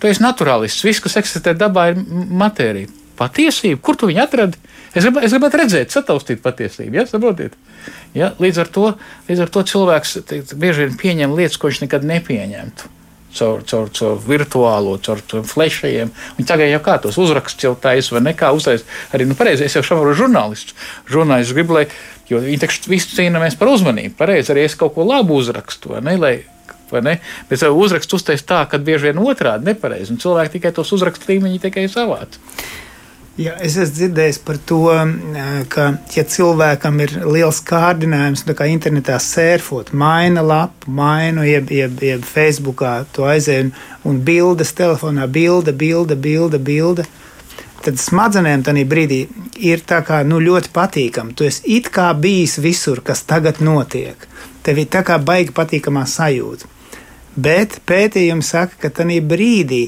[0.03, 0.85] tu esi naturālists.
[0.85, 2.05] Viss, kas eksistē dabā, ir
[2.45, 2.93] matērija.
[3.21, 4.61] Patiesība, kur tu viņu atradi?
[4.91, 7.01] Es, grib, es gribētu redzēt, sataustīt patiesību.
[7.01, 7.09] Ja?
[7.09, 7.57] Saprotiet?
[8.17, 8.33] Ja?
[8.41, 8.87] Līdz, ar to,
[9.29, 12.97] līdz ar to cilvēks teikt, bieži vien pieņem lietas, ko viņš nekad nepieņemtu
[13.37, 16.13] caur, caur, caur virtuālo, caur, caur flešiem.
[16.47, 18.87] Tagad jau kā tos uzrakstus jau taisa, vai nekā uztaisa.
[19.15, 20.77] Arī, nu, pareizi, es jau šādu žurnālistu.
[21.11, 21.87] Žurnālists grib, lai,
[22.31, 24.17] jo viņi taču visi cīnāmies par uzmanību.
[24.19, 26.17] Pareizi, arī es kaut ko labu uzrakstu, vai ne?
[26.21, 26.35] Lai,
[27.07, 27.17] ne?
[27.51, 31.63] Bet uzrakstu uztais tā, ka bieži vien otrādi nepareizi, un cilvēki tikai tos uzrakstu līmeņi
[31.69, 32.41] tikai savāc.
[33.41, 34.83] Jā, es esmu dzirdējis par to,
[35.73, 42.27] ka, ja cilvēkam ir liels kārdinājums, kā internetā sērfot, maina lapu, mainu, jeb, jeb, jeb
[42.29, 43.71] Facebookā to aizēju,
[44.05, 47.07] un bildes telefonā, bilde, bilde, bilde, bilde.
[47.81, 49.23] Tad smadzenēm tajā brīdī
[49.71, 51.33] ir kā nu, ļoti patīkami.
[51.33, 54.21] Tu esi it kā bijis visur, kas tagad notiek.
[54.61, 56.69] Tev ir tā kā baigi patīkamā sajūta.
[57.41, 59.87] Bet pētījumi saka, ka tajā brīdī,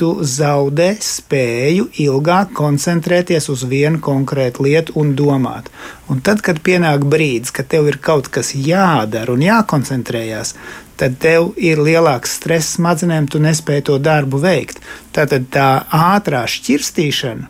[0.00, 5.68] tu zaudē spēju ilgāk koncentrēties uz vienu konkrētu lietu un domāt.
[6.08, 10.54] Un tad, kad pienāk brīdis, kad tev ir kaut kas jādara un jākoncentrējās,
[11.00, 14.80] tad tev ir lielāks stress smadzenēm, tu nespēji to darbu veikt.
[15.16, 17.48] Tātad tā ātrā šķirstīšana,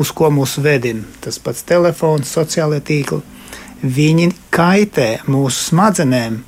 [0.00, 3.22] uz ko mūs vedina tas pats telefons, sociālai tīkli,
[3.84, 6.40] viņi kaitē mūsu smadzenēm,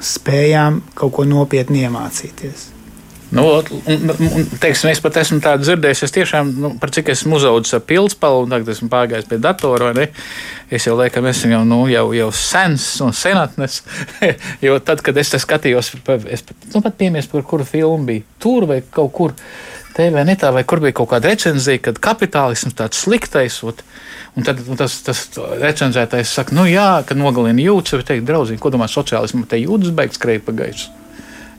[0.00, 2.79] spējām kaut ko nopietni iemācīties.
[3.30, 7.38] Nu, un, un, teiksim, es pat esmu tādu dzirdējis, es tiešām, nu, par cik esmu
[7.38, 9.92] uzaugusi ar pilspālu, un tagad esmu pārgājis pie datora.
[10.70, 13.84] Es jau laikam esmu jau, nu, jau, jau sens un senatnes.
[14.66, 15.92] jo tad, kad es skatījos,
[16.26, 19.36] es pat, nu, pat piemies, par kuru filmu bija tur vai kaut kur.
[19.90, 23.56] TV netā, vai kur bija kaut kāda recenzija, kad kapitālisms tāds sliktais.
[23.66, 23.82] Ot,
[24.38, 25.24] un tad un tas, tas
[25.60, 29.94] recenzētājs saka, nu jā, ka nogalina jūtas, vai teikt, draudzīgi, ko domā sociālismu, te jūtas
[29.98, 30.99] beigts skreja pa gaisu.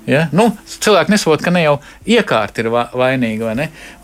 [0.09, 0.25] Ja?
[0.33, 0.47] Nu,
[0.81, 1.75] cilvēki nesaprot, ka ne jau
[2.09, 3.53] iekārta ir vainīga.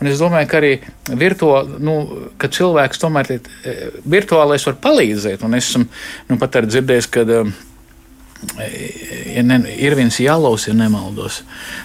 [0.06, 0.72] Es domāju, ka arī
[1.08, 1.96] virtuāli, nu,
[2.38, 3.74] ka cilvēks tomēr ir e,
[4.06, 5.42] virtuālais var palīdzēt.
[5.46, 5.88] Un es esmu
[6.30, 7.26] nu, pat dzirdējis, ka.
[7.40, 7.56] Um,
[9.34, 11.40] ja ne, Irvins Jālovs, ja nemaldos.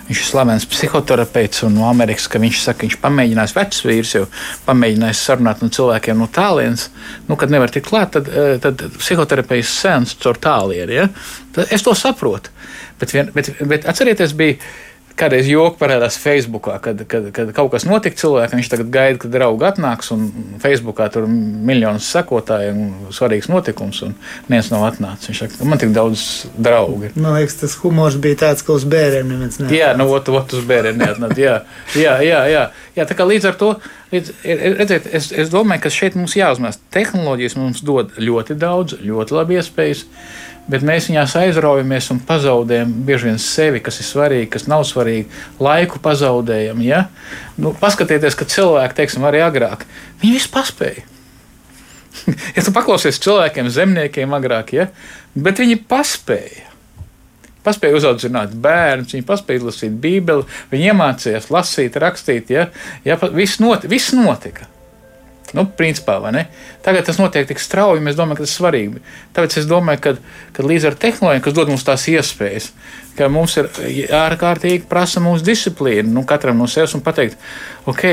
[0.07, 4.23] Viņš ir slavens psihoterapeits un no Amerikas, ka viņš saka, viņš pamēģinājis vecs vīrs, jau
[4.67, 6.87] pamēģinājis sarunāt no cilvēkiem no tālienes.
[7.29, 11.01] Nu, kad nevar tikt klāt, tad, eh, tad psihoterapeits sens caur tālieri.
[11.01, 11.09] Ja?
[11.69, 12.53] Es to saprotu.
[13.01, 14.59] Bet, vien, bet, bet atcerieties, bija
[15.13, 19.33] Kādreiz joks parādās Facebookā, kad, kad, kad kaut kas notika cilvēkam, viņš tagad gaida, kad
[19.35, 20.25] draugi atnāks, un
[20.63, 21.35] Facebookā tur ir
[21.69, 24.15] miljonus sekotāju un svarīgs notikums, un
[24.47, 25.29] neviens nav atnācis.
[25.29, 26.25] Viņš saka, man tik daudz
[26.57, 27.11] draugu.
[27.13, 29.77] Man liekas, tas humors bija tāds, ka uz bērniem neviens neatnāca.
[29.77, 31.37] Jā, nu, ot, ot uz bērniem neatnāca.
[31.37, 31.59] Jā,
[31.93, 32.65] jā, jā, jā.
[32.97, 33.75] jā, tā kā līdz ar to,
[34.13, 34.31] līdz,
[34.79, 36.79] redziet, es, es domāju, ka šeit mums jāuzmanās.
[36.93, 40.07] Tehnoloģijas mums dod ļoti daudz, ļoti labi iespējas
[40.69, 45.27] bet mēs viņās aizraujamies un pazaudējam bieži vien sevi, kas ir svarīgi, kas nav svarīgi,
[45.63, 46.83] laiku pazaudējam.
[46.85, 47.07] Ja?
[47.59, 49.83] Nu, paskatieties, ka cilvēki, teiksim, arī agrāk,
[50.21, 51.07] viņi visu paspēja.
[52.55, 54.87] ja tu paklausies cilvēkiem, zemniekiem agrāk, ja?
[55.35, 56.69] bet viņi paspēja.
[57.63, 62.51] Paspēja uzaudzināt bērnus, viņi paspēja lasīt Bībeli, viņi iemācījās lasīt, rakstīt.
[62.53, 62.67] Ja?
[63.07, 64.67] Ja, viss, not, viss notika.
[65.53, 66.17] Nu, principā,
[66.83, 69.01] Tagad tas notiek tik strauji, mēs domājam, ka tas ir svarīgi.
[69.35, 70.13] Tāpēc es domāju, ka,
[70.55, 72.71] ka līdz ar tehnoloģiju, kas dod mums tās iespējas,
[73.17, 73.69] ka mums ir
[74.17, 77.37] ārkārtīgi prasa mūsu disciplīna, nu, katram no sevis un pateikt,
[77.89, 78.03] ok,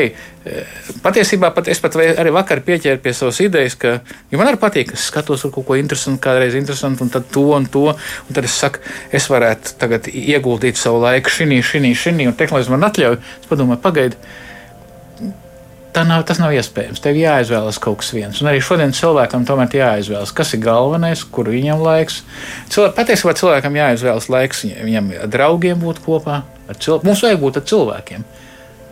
[1.05, 4.93] patiesībā pat es pat arī vakar pieķēru pie savas idejas, ka ja man arī patīk,
[4.93, 8.47] ka es skatos kaut ko interesantu, kādreiz interesantu, un tad to un to, un tad
[8.49, 8.85] es saku,
[9.17, 13.83] es varētu tagad ieguldīt savu laiku šī, šī, šī, un tehnoloģija man atļauj, es padomāju,
[15.91, 17.01] pagaidiet nav, tas nav iespējams.
[17.03, 18.41] Tev jāizvēlas kaut kas viens.
[18.41, 22.23] Un arī šodien cilvēkam tomēr jāizvēlas, kas ir galvenais, kur viņam laiks.
[22.71, 26.43] Cilvē, patiesībā cilvēkam jāizvēlas laiks, viņam ar draugiem būt kopā.
[26.79, 28.25] Cil, mums vajag būt ar cilvēkiem.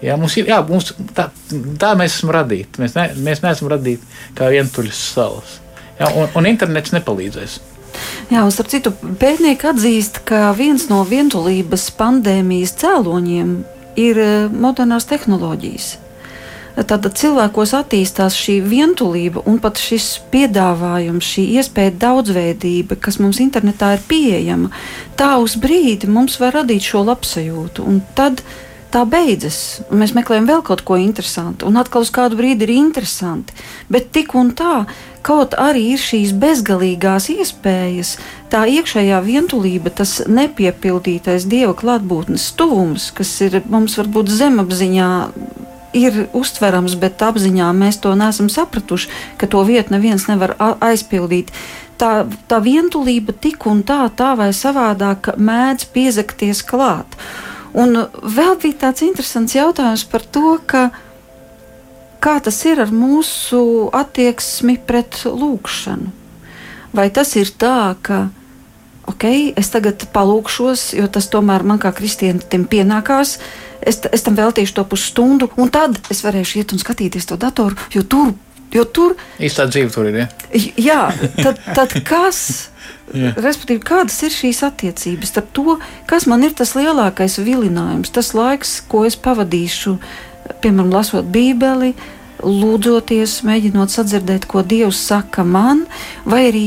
[0.03, 1.29] Jā, mums ir, jā, mums, tā,
[1.79, 2.83] tā mēs esam radīti.
[2.83, 5.59] Mēs, ne, mēs neesam radīti kā vientuļas salas.
[5.99, 7.61] Jā, un, un internets nepalīdzēs.
[8.31, 13.57] Jā, un starp citu, pētnieki atzīst, ka viens no vientulības pandēmijas cēloņiem
[13.99, 15.97] ir eh, modernās tehnoloģijas.
[16.79, 23.97] Tad cilvēkos attīstās šī vientulība un pat šis piedāvājums, šī iespēja daudzveidība, kas mums internetā
[23.97, 24.71] ir pieejama.
[25.19, 28.45] Tā uz brīdi mums var radīt šo labsajūtu, un tad
[28.95, 29.81] tā beidzas.
[29.91, 33.57] Mēs meklējam vēl kaut ko interesantu, un atkal uz kādu brīdi ir interesanti.
[33.91, 34.85] Bet tik un tā,
[35.27, 38.15] kaut arī ir šīs bezgalīgās iespējas,
[38.53, 45.11] tā iekšējā vientulība, tas nepiepildītais dieva klātbūtnes tuvums, kas ir mums varbūt zemapziņā
[45.97, 51.53] ir uztverams, bet apziņā mēs to neesam sapratuši, ka to vietu neviens nevar aizpildīt.
[51.99, 57.19] Tā, tā vientulība tik un tā, tā vai savādāk mēdz piezakties klāt.
[57.75, 60.89] Un vēl bija tāds interesants jautājums par to, ka,
[62.23, 66.15] kā tas ir ar mūsu attieksmi pret lūkšanu.
[66.95, 68.29] Vai tas ir tā, ka
[69.09, 69.25] ok,
[69.59, 73.39] es tagad palūkšos, jo tas tomēr man kā kristietim pienākās.
[73.79, 77.79] Es, es tam veltīšu to pusstundu, un tad es varēšu iet un skatīties to datoru,
[77.95, 78.35] jo tur.
[78.69, 80.19] Jo tur īstā dzīve tur ir.
[80.19, 80.27] Ja?
[80.77, 81.03] Jā,
[81.39, 82.69] tad, tad kas?
[83.17, 83.33] Jā.
[83.41, 88.75] Respektīvi, kādas ir šīs attiecības starp to, kas man ir tas lielākais vilinājums, tas laiks,
[88.85, 89.95] ko es pavadīšu,
[90.61, 91.95] piemēram, lasot Bībeli,
[92.45, 95.87] lūdzoties, mēģinot sadzirdēt, ko Dievs saka man,
[96.29, 96.67] vai arī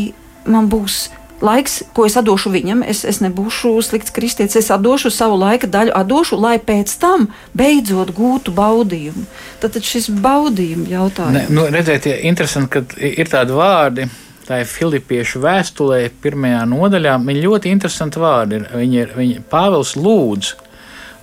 [0.49, 1.11] man būs
[1.45, 5.93] laiks, ko es atdošu viņam, es, es nebūšu slikts kristietis, es atdošu savu laika daļu,
[5.97, 9.27] atdošu, lai pēc tam beidzot gūtu baudījumu.
[9.61, 11.37] Tad, tad šis baudījuma jautājums.
[11.37, 14.09] Ne, nu, redziet, ja interesanti, ka ir tādi vārdi.
[14.41, 17.13] Tā ir Filipiešu vēstulē, pirmajā nodaļā.
[17.23, 18.63] Viņa ļoti interesanti vārdi.
[18.73, 20.55] Viņa ir viņa, Pāvils lūdz,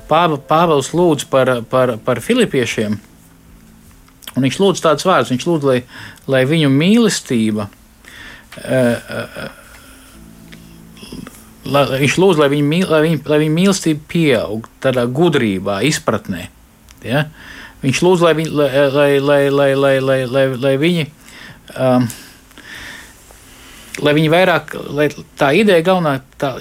[0.08, 2.96] Pāv, Pāvils lūdz par, par, par Filipiešiem.
[4.36, 5.78] Un viņš lūdz tādus vārdus, viņš lūdz, lai,
[6.30, 9.48] lai viņu mīlestība uh, uh,
[11.72, 16.48] lai, viņš lūdz, lai viņa, lai viņa, lai viņa mīlestība pieaug tādā gudrībā, izpratnē.
[17.06, 17.26] Ja?
[17.82, 21.06] Viņš lūdz, lai, viņi, lai, lai, lai, lai, lai, lai, lai, lai viņi.
[21.76, 22.08] Um,
[24.02, 26.54] lai viņi vairāk, lai tā ideja galvenā, tā,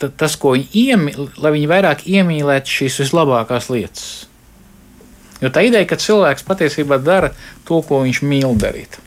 [0.00, 4.06] tā, tas, ko viņi iemīl, lai viņi vairāk iemīlētu šīs vislabākās lietas.
[5.42, 7.34] Jo tā ideja, ka cilvēks patiesībā dara
[7.68, 9.00] to, ko viņš mīl darīt.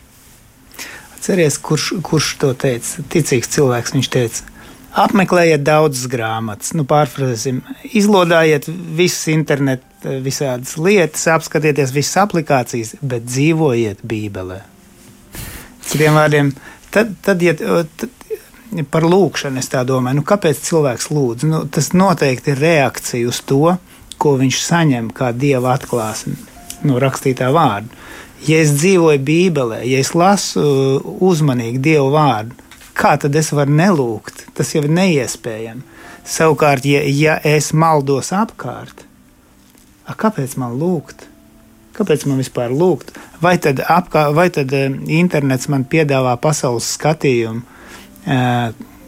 [1.18, 3.02] Atcerieties, kurš, kurš to teica?
[3.10, 4.57] Ticīgs cilvēks viņš teica
[4.98, 7.60] Apmeklējiet daudzas grāmatas, nu, pārfrāzēsim,
[8.00, 8.66] izlodājiet
[8.98, 9.86] visas internetu,
[10.26, 14.64] visādas lietas, apskatieties visas aplikācijas, bet dzīvojiet Bībelē.
[15.88, 16.52] Citiem vārdiem,
[16.94, 18.10] tad, tad, ja, tad
[18.92, 21.48] par lūkšanu es tā domāju, nu, kāpēc cilvēks lūdz?
[21.48, 23.78] Nu, tas noteikti ir reakcija uz to,
[24.18, 26.36] ko viņš saņem kā dieva atklāsme
[26.88, 27.94] no rakstītā vārda.
[28.48, 30.62] Ja es dzīvoju Bībelē, ja es lasu
[31.26, 32.67] uzmanīgi dievu vārdu,
[32.98, 34.48] kā tad es varu nelūgt?
[34.58, 35.86] Tas jau ir neiespējami.
[36.28, 39.06] Savukārt, ja, ja es maldos apkārt,
[40.04, 41.28] a, kāpēc man lūgt?
[41.98, 43.16] Kāpēc man vispār lūgt?
[43.42, 44.84] Vai tad, apkā, vai tad e,
[45.18, 47.64] internets man piedāvā pasaules skatījumu,
[48.28, 48.40] e,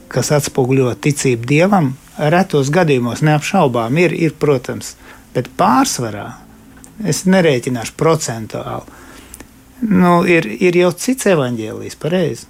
[0.10, 1.92] kas atspoguļo ticību dievam?
[2.20, 4.96] Retos gadījumos neapšaubām ir, ir, protams,
[5.36, 6.32] bet pārsvarā
[7.08, 8.98] es nerēķināšu procentuāli.
[9.80, 12.48] Nu, ir, ir jau cits evaņģēlijs, pareizi.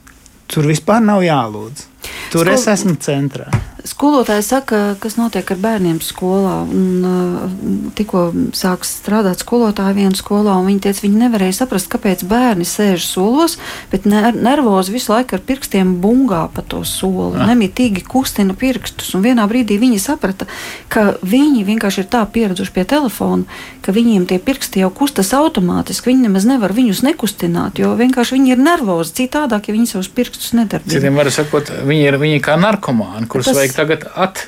[0.49, 1.88] Tur vispār nav jālūdz.
[2.31, 2.53] Tur Skol...
[2.53, 3.49] es esmu centrā.
[3.87, 6.55] Skolotāji saka, kas notiek ar bērniem skolā.
[6.67, 12.25] Un, uh, tikko sāks strādāt skolotāji vienā skolā, un viņi teica, viņi nevarēja saprast, kāpēc
[12.27, 13.55] bērni sēž solos,
[13.91, 17.39] bet ner nervozi visu laiku ar pirkstiem bungā pa to soli.
[17.39, 17.47] Ja.
[17.49, 19.13] Nemitīgi kustina pirkstus.
[19.15, 20.49] Un vienā brīdī viņi saprata,
[20.91, 23.47] ka viņi vienkārši ir tā pieraduši pie telefona,
[23.85, 26.11] ka viņiem tie pirksti jau kustas automātiski.
[26.11, 30.51] Viņi nemaz nevar viņus nekustināt, jo vienkārši viņi ir nervozi citādāk, ja viņi savus pirkstus
[30.57, 30.93] nedarbina.
[30.93, 33.59] Citiem var sakot, viņi ir viņi kā narkomāni, kurus Tas...
[33.59, 34.45] vajag tagad at,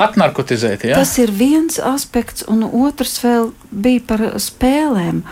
[0.00, 0.88] atnarkotizēt.
[0.90, 1.00] Ja?
[1.00, 5.22] Tas ir viens aspekts, un otrs vēl bija par spēlēm,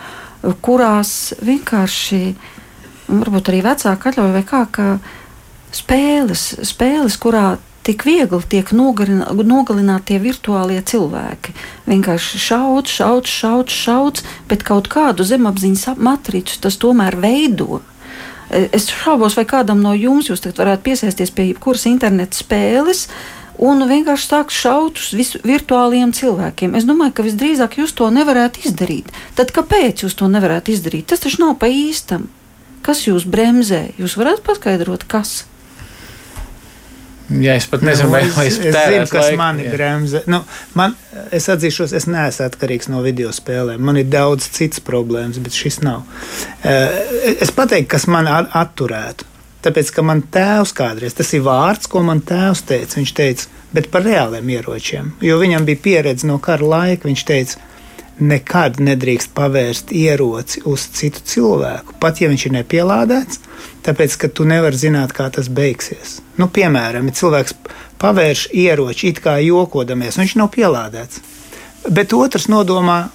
[0.64, 2.22] kurās vienkārši,
[3.08, 4.90] varbūt arī vecāki atļauj vai kā, ka
[5.74, 7.56] spēles, spēles kurā
[7.88, 11.54] tik viegli tiek nogalināti tie virtuālie cilvēki.
[11.88, 17.80] Vienkārši šauts, šauts, šauts, šauts, bet kaut kādu zemapziņas matricu tas tomēr veido.
[18.48, 23.08] Es šaubos, vai kādam no jums jūs varētu piesaisties pie jebkuras interneta spēles.
[23.58, 26.76] Un vienkārši sākt šaut uz virtuāliem cilvēkiem.
[26.78, 29.10] Es domāju, ka visdrīzāk jūs to nevarētu izdarīt.
[29.34, 31.08] Tad kāpēc jūs to nevarētu izdarīt?
[31.10, 32.28] Tas taču nav pa īstam.
[32.86, 33.88] Kas jūs bremzē?
[33.98, 35.47] Jūs varat paskaidrot, kas?
[37.28, 39.72] Jā, es pat nezinu, nu, vai, vai es, es zinu, kas laiku, mani jā.
[39.74, 40.22] bremzē.
[40.32, 40.40] Nu,
[40.78, 40.94] man,
[41.34, 43.82] es atzīšos, es neesmu atkarīgs no video spēlēm.
[43.84, 46.06] Man ir daudz citas problēmas, bet šis nav.
[46.64, 49.28] Eh, es pateiktu, kas man atturētu.
[49.66, 52.96] Tāpēc, ka man tēvs kādreiz, tas ir vārds, ko man tēvs teica.
[52.96, 55.12] Viņš teica, bet par reāliem ieročiem.
[55.20, 57.10] Jo viņam bija pieredze no kara laika.
[57.10, 57.60] Viņš teica,
[58.18, 63.44] nekad nedrīkst pavērst ieroci uz citu cilvēku, pat ja viņš ir nepielādēts
[63.88, 66.18] tāpēc, ka tu nevari zināt, kā tas beigsies.
[66.38, 67.56] Nu, piemēram, ja cilvēks
[67.98, 71.22] pavērš ieroči it kā jokodamies, viņš nav pielādēts.
[71.88, 73.06] Bet otrs nodomā,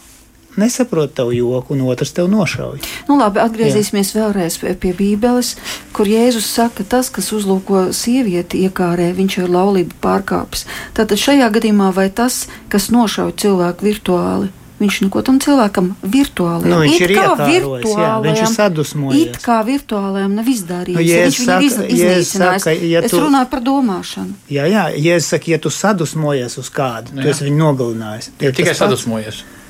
[0.57, 2.81] nesaprot tavu joku, un otrs tev nošauj.
[3.09, 4.21] Nu, labi, atgriezīsimies Jā.
[4.21, 5.55] vēlreiz pie, pie Bībeles,
[5.95, 10.67] kur Jēzus saka, tas, kas uzlūko sievieti iekārē, viņš ir laulību pārkāpis.
[10.97, 14.51] Tātad šajā gadījumā vai tas, kas nošauj cilvēku virtuāli,
[14.84, 19.22] Viņš neko tam cilvēkam virtuāli nu, viņš ir virtuālajam, viņš ir sadusmojies.
[19.30, 20.98] It kā virtuālajam nav izdarījis.
[20.98, 24.36] Nu, ja viņš saka, iz, ja saka, ja tu, es runāju par domāšanu.
[24.52, 28.34] Jā, jā, ja es saku, ja tu sadusmojies uz kādu, nu, tu esi viņu nogalinājis.
[28.43, 29.43] Tikai sadusmojies.
[29.46, 29.62] Pats?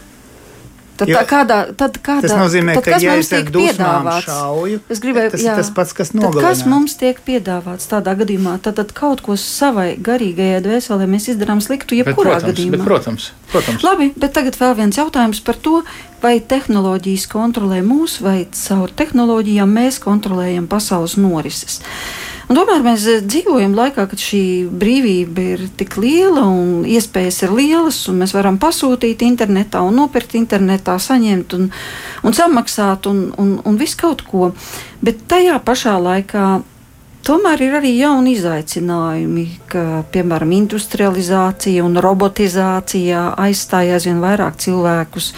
[0.94, 5.00] Tad, jo, kādā, tad kādā, tas nozīmē, tad, ka, ja mums tiek piedāvāts, šauju, es
[5.02, 6.44] gribēju, tas jā, ir tas pats, kas nogalina.
[6.46, 8.60] Kas mums tiek piedāvāts tādā gadījumā?
[8.62, 12.78] Tad, tad kaut ko savai garīgajai dvēselē mēs izdarām sliktu, jebkurā bet, protams, gadījumā.
[12.78, 13.86] Bet, protams, protams.
[13.88, 15.82] Labi, bet tagad vēl viens jautājums par to,
[16.22, 21.82] vai tehnoloģijas kontrolē mūs, vai caur tehnoloģijām mēs kontrolējam pasaules norises.
[22.50, 27.56] Un tomēr mēs eh, dzīvojam laikā, kad šī brīvība ir tik liela un iespējas ir
[27.56, 31.70] lielas, un mēs varam pasūtīt internetā un nopirkt internetā, saņemt un,
[32.24, 34.52] un samaksāt un, un, un visu kaut ko.
[35.04, 36.48] Bet tajā pašā laikā
[37.24, 45.30] Tomēr ir arī jauni izaicinājumi, ka, piemēram, industrializācija un robotizācija aizstāja aizvien vairāk cilvēkus,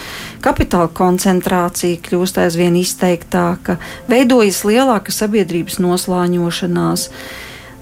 [0.42, 3.78] kapitāla koncentrācija kļūst aizvien izteiktāka,
[4.10, 7.06] veidojas lielāka sabiedrības noslāņošanās.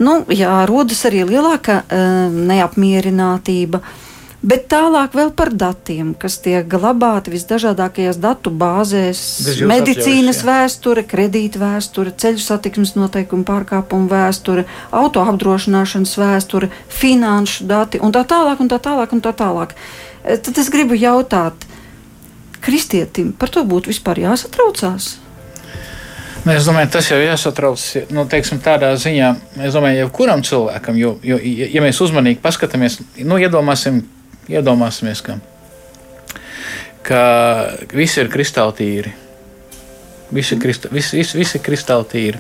[0.05, 3.81] Nu, jā, rodas arī lielāka uh, neapmierinātība.
[3.81, 4.14] Uh,
[4.45, 9.21] Bet tālāk vēl par datiem, kas tiek glabāti visdažādākajās datu bāzēs-
[9.73, 17.99] medicīnas atļaus, vēsture, kredīta vēsture, ceļu satiksmes noteikumu pārkāpumu vēsture, auto apdrošināšanas vēsture, finanšu dati
[18.03, 18.61] un tā tālāk.
[18.61, 19.71] Un tā tālāk, un tā tālāk.
[20.25, 21.55] E, tad es gribu jautāt,
[22.61, 25.17] kristietim par to būtu vispār jāsatraucās?
[26.45, 27.81] Nu, es domāju, tas jau ir jāsatrauc
[28.13, 29.31] nu, teiksim, tādā ziņā.
[29.73, 34.03] Domāju, jebkuram cilvēkam, jo, jo ja mēs uzmanīgi paskatāmies, nu, iedomāsim,
[34.51, 35.39] Iedomāsimies, ka,
[37.07, 37.21] ka
[37.97, 39.15] viss ir kristāli tīri.
[40.35, 42.39] Visi, krista, visi, visi, visi kristāli tīri.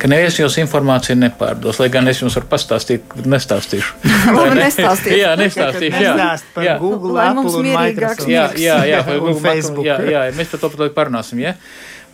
[0.00, 1.78] Ka neviens jums informāciju nepārdos.
[1.78, 3.98] Lai gan es jums varu pastāstīt, nestāstīšu.
[4.36, 4.64] Labi, ne?
[4.64, 5.18] nestāstīšu.
[5.20, 6.00] jā, nestāstīšu.
[6.02, 6.32] Jā,
[6.64, 6.74] jā.
[6.80, 8.32] Google, Lai Apple un Microsoft.
[8.32, 9.86] Jā, jā, jā, Google, Facebook.
[9.86, 11.44] Jā, jā, mēs par to pat parunāsim.
[11.44, 11.54] Ja?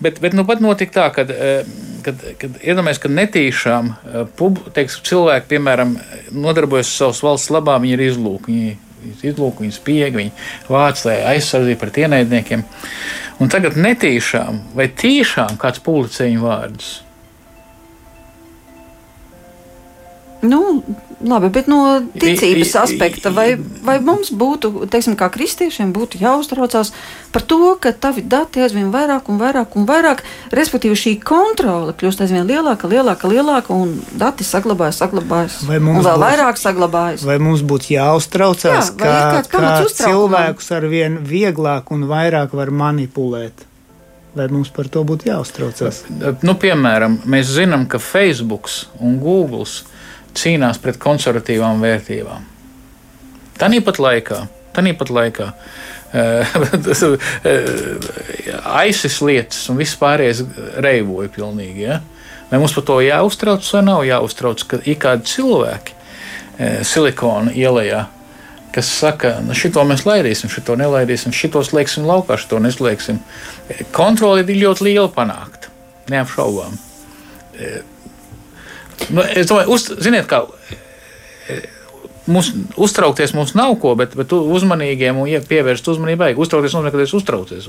[0.02, 1.62] Bet, bet nu pat notika tā, kad, eh,
[2.04, 5.94] kad, kad iedomājamies, ka netīšām eh, pub, teiks, cilvēki, piemēram,
[6.34, 8.50] nodarbojas savas valsts labā, viņi ir izlūki.
[8.50, 8.74] Viņi
[9.30, 12.64] izlūk, viņas piegi, viņa vāc, lai aizsardzītu pret ienaidniekiem.
[13.42, 16.92] Un tagad netīšām vai tīšām kāds publicē viņu vārdus.
[20.44, 20.60] Nu,
[21.24, 21.78] Labi, bet no
[22.20, 23.54] ticības aspekta, vai,
[23.84, 26.90] vai mums būtu, teiksim, kā kristiešiem, būtu jāuztraucās
[27.32, 30.20] par to, ka tavi dati aizvien vairāk un vairāk un vairāk,
[30.52, 36.10] respektīvi šī kontrole kļūst aizvien lielāka, lielāka, lielāka, un dati saglabājas, saglabājas, un vēl būs,
[36.26, 37.24] vairāk saglabājas.
[37.24, 43.64] Vai mums būtu jāuztraucās, Jā, ka, ka cilvēkus arvien vieglāk un vairāk var manipulēt?
[44.34, 46.04] Vai mums par to būtu jāuztraucās?
[46.42, 48.68] Nu, piemēram, mēs zinām, ka Facebook
[48.98, 49.64] un Google
[50.38, 52.42] cīnās pret konservatīvām vērtībām.
[53.58, 54.38] Tāpat laikā,
[54.74, 55.52] tāpat laikā
[58.88, 60.40] ISIS lietas un viss pārējais
[60.84, 61.80] reivoja pilnīgi.
[61.88, 61.96] Ja?
[62.50, 68.04] Vai mums par to jāuztrauc vai nav jāuztrauc, ka ir kādi cilvēki eh, silikona ielā,
[68.74, 73.16] kas saka, nu, šito mēs laidīsim, šito nelaidīsim, šitos lieksim laukā, šito neslēgsim.
[73.94, 75.66] Kontrole ir ļoti liela panākta,
[76.14, 76.72] neapšaubām.
[79.10, 80.44] Nu, es domāju, uz, ziniet, kā.
[82.24, 82.48] Mums
[82.80, 86.40] uztraukties mums nav ko, bet, bet uzmanīgiem un ja pievērst uzmanību vajag.
[86.40, 87.68] Uztraukties nozīmē, ka es uztraucos.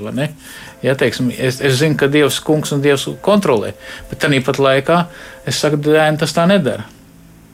[0.84, 3.74] Ja, teiksim, es, es zinu, ka Dievs kungs un Dievs kontrolē,
[4.08, 5.02] bet tāpat laikā
[5.44, 6.88] es saku, dēļ, tas tā nedara.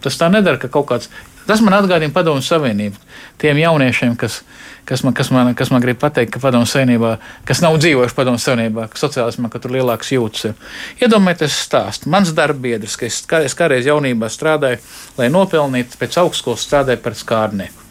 [0.03, 1.11] Tas tā nedara, ka kaut kāds.
[1.47, 2.99] Tas man atgādina Padomu Savienību.
[3.43, 4.40] Tiem jauniešiem, kas,
[4.86, 7.16] kas, man, kas, man, kas man grib pateikt, ka Padomu Savienībā,
[7.49, 10.55] kas nav dzīvojuši Padomu Savienībā, ka sociālismā, ka tur lielāks jūtas.
[11.03, 12.07] Iedomājieties, stāst.
[12.11, 14.78] Mans darbbiedrs, ka es, es kādreiz jaunībā strādāju,
[15.18, 17.82] lai nopelnītu pēc augstskolas strādāju par skārnieku.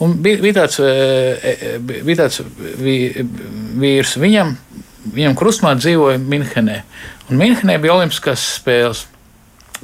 [0.00, 0.92] Un bija, bija tāds, e,
[1.44, 2.40] e, bija tāds
[2.80, 4.54] vīrs, viņam,
[5.12, 6.78] viņam krustmā dzīvoja Minhenē.
[7.28, 9.04] Un Minhenē bija Olimpiskās spēles.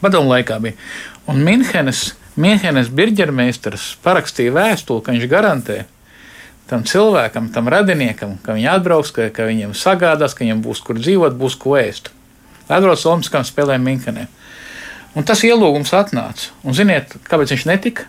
[0.01, 0.76] Padomu laikā bija.
[1.28, 5.78] Un Minhenes Mīnhenes birģermeistars parakstīja vēstuli, ka viņš garantē
[6.68, 10.99] tam cilvēkam, tam radiniekam, ka viņi atbrauks, ka, ka viņiem sagādās, ka viņiem būs kur
[10.99, 12.11] dzīvot, būs ko ēst.
[12.66, 14.26] Atbrauc Olimpiskām spēlēm Mīnhenē.
[15.16, 16.51] Un tas ielūgums atnāca.
[16.66, 18.09] Un ziniet, kāpēc viņš netika?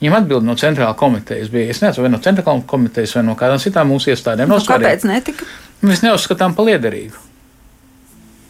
[0.00, 1.68] Viņam atbild no centrālā komitejas bija.
[1.74, 4.48] Es nezinu, vai no centrālā komitejas vai no kādām citām mūsu iestādēm.
[4.48, 5.48] Nu, kāpēc netika?
[5.84, 7.18] Mēs neuzskatām par liederīgu.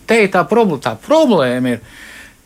[0.06, 0.82] Te ir tā problēma.
[0.84, 1.82] Tā problēma ir,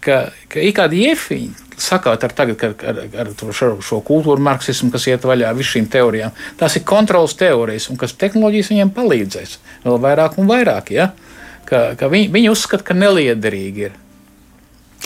[0.05, 0.19] ka,
[0.53, 5.09] ka ir kādi iefiņi, sakāt ar, tagad, ar, ar, ar šo, šo kultūru marksismu, kas
[5.11, 6.37] iet vaļā visām šīm teorijām.
[6.61, 10.95] Tās ir kontrols teorijas, un kas tehnoloģijas viņiem palīdzēs vēl vairāk un vairāk.
[10.95, 11.11] Ja?
[11.69, 14.01] Ka, ka viņi, viņi uzskata, ka neliederīgi ir.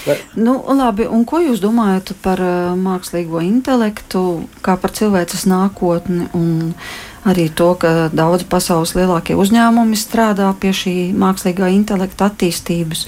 [0.05, 0.21] Bet...
[0.39, 6.29] Nu, labi, un ko jūs domājat par uh, mākslīgo intelektu, kā par cilvēces nākotni?
[6.39, 13.07] Un, uh, arī to, ka daudz pasaules lielākie uzņēmumi strādā pie šī mākslīgā intelekta attīstības,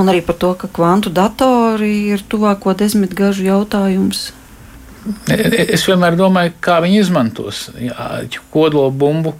[0.00, 4.30] un arī par to, ka kvantu datori ir tuvāko desmitgažu jautājums.
[5.30, 7.68] Es vienmēr domāju, kā viņi izmantos
[8.52, 9.34] kodola bumbu.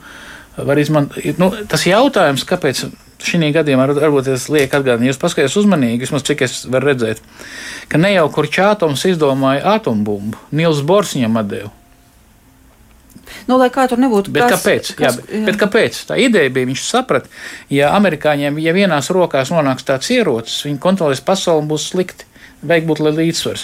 [0.60, 2.84] Izmantot, nu, tas jautājums, kāpēc
[3.24, 7.20] šī gadījumā varbūt es lieku atgādināt, jūs paskatieties uzmanīgi, vismaz cik es varu redzēt,
[7.92, 11.72] ka ne jau kurš atoms izdomāja atombumbu, Nils Bors viņam atdeva.
[13.48, 14.32] Nu, lai kā tur nebūtu.
[14.34, 14.94] Bet kas, kāpēc?
[14.98, 15.44] Kas, jā, jā.
[15.48, 16.00] Bet kāpēc?
[16.08, 17.30] Tā ideja bija, viņš saprata,
[17.72, 22.26] ja amerikāņiem, ja vienās rokās nonāks tāds ierocis, viņi kontrolēs pasauli un būs slikti.
[22.60, 23.62] Vajag būt līdzsvars.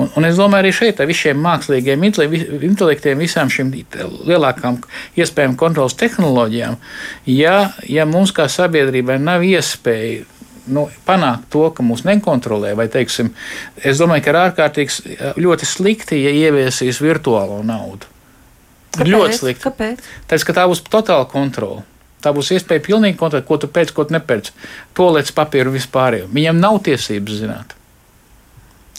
[0.00, 3.68] Un, un es domāju, arī šeit, ar visiem mākslīgiem intelektiem, visām šīm
[4.30, 4.78] lielākām
[5.20, 6.78] iespējām kontrolas tehnoloģijām,
[7.28, 10.24] ja, ja mums kā sabiedrībai nav iespēja
[10.72, 13.32] nu, panākt to, ka mūs nekontrolē, vai teiksim,
[13.76, 18.08] es domāju, ka ir ārkārtīgi ļoti slikti, ja ieviesīs virtuālo naudu.
[18.90, 19.10] Kāpēc?
[19.10, 19.62] Ļoti slikti.
[19.64, 20.06] Kāpēc?
[20.26, 21.84] Tāpēc, ka tā būs totāla kontrole.
[22.20, 24.50] Tā būs iespēja pilnīgi kontrolēt, ko tu pēc, ko tu nepēc.
[24.98, 26.20] To lietas papīru vispār.
[26.28, 27.76] Viņam nav tiesības zināt.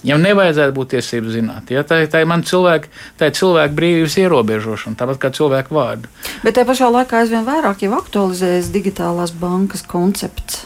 [0.01, 1.69] Viņam nevajadzētu būt tiesības zināt.
[1.69, 1.83] Ja?
[1.85, 2.89] Tā, tā ir mana cilvēka,
[3.19, 6.09] tā ir cilvēka brīvības ierobežošana, tāpat kā cilvēku vārdu.
[6.41, 10.63] Bet tajā pašā laikā aizvien vairāk jau aktualizējas digitālās bankas koncepts.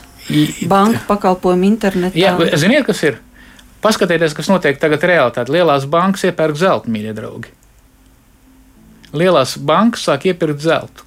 [0.71, 2.15] Banka pakalpojumu internetā.
[2.17, 3.19] Jā, ziniet, kas ir?
[3.83, 5.51] Paskatieties, kas notiek tagad realitātē.
[5.51, 7.51] Lielās bankas iepērk zelta, mīļie draugi
[9.13, 11.05] lielās bankas sāk iepirkt zeltu.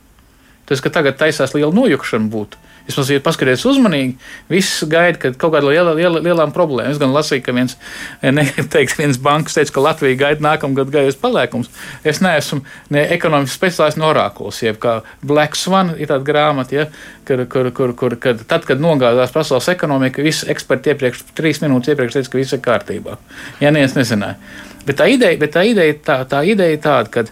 [0.69, 2.61] Tas, ka tagad taisās liela nojukšana būtu.
[2.89, 4.15] Es mazliet paskatījos uzmanīgi,
[4.49, 6.95] viss gaida, ka kaut kāda liela, liela, lielām problēmām.
[6.95, 7.77] Es gan lasīju, ka viens,
[8.73, 11.69] teikt, viens bankas teica, ka Latvija gaida nākamā gada gaisa palēkums.
[12.01, 12.63] Es neesmu
[12.95, 16.87] ne ekonomikas speciālists, no orākuls, jeb kā Black Swan ir tāda grāmata, ja,
[17.29, 21.93] kur, kur, kur, kur kad, tad, kad nogādās pasaules ekonomika, visi eksperti iepriekš, trīs minūtes
[21.93, 23.21] iepriekš teica, ka viss ir kārtībā.
[23.61, 24.41] Ja neviens nezināja.
[24.89, 27.25] Bet tā ideja, bet tā ideja, tā, tā ideja tāda, ka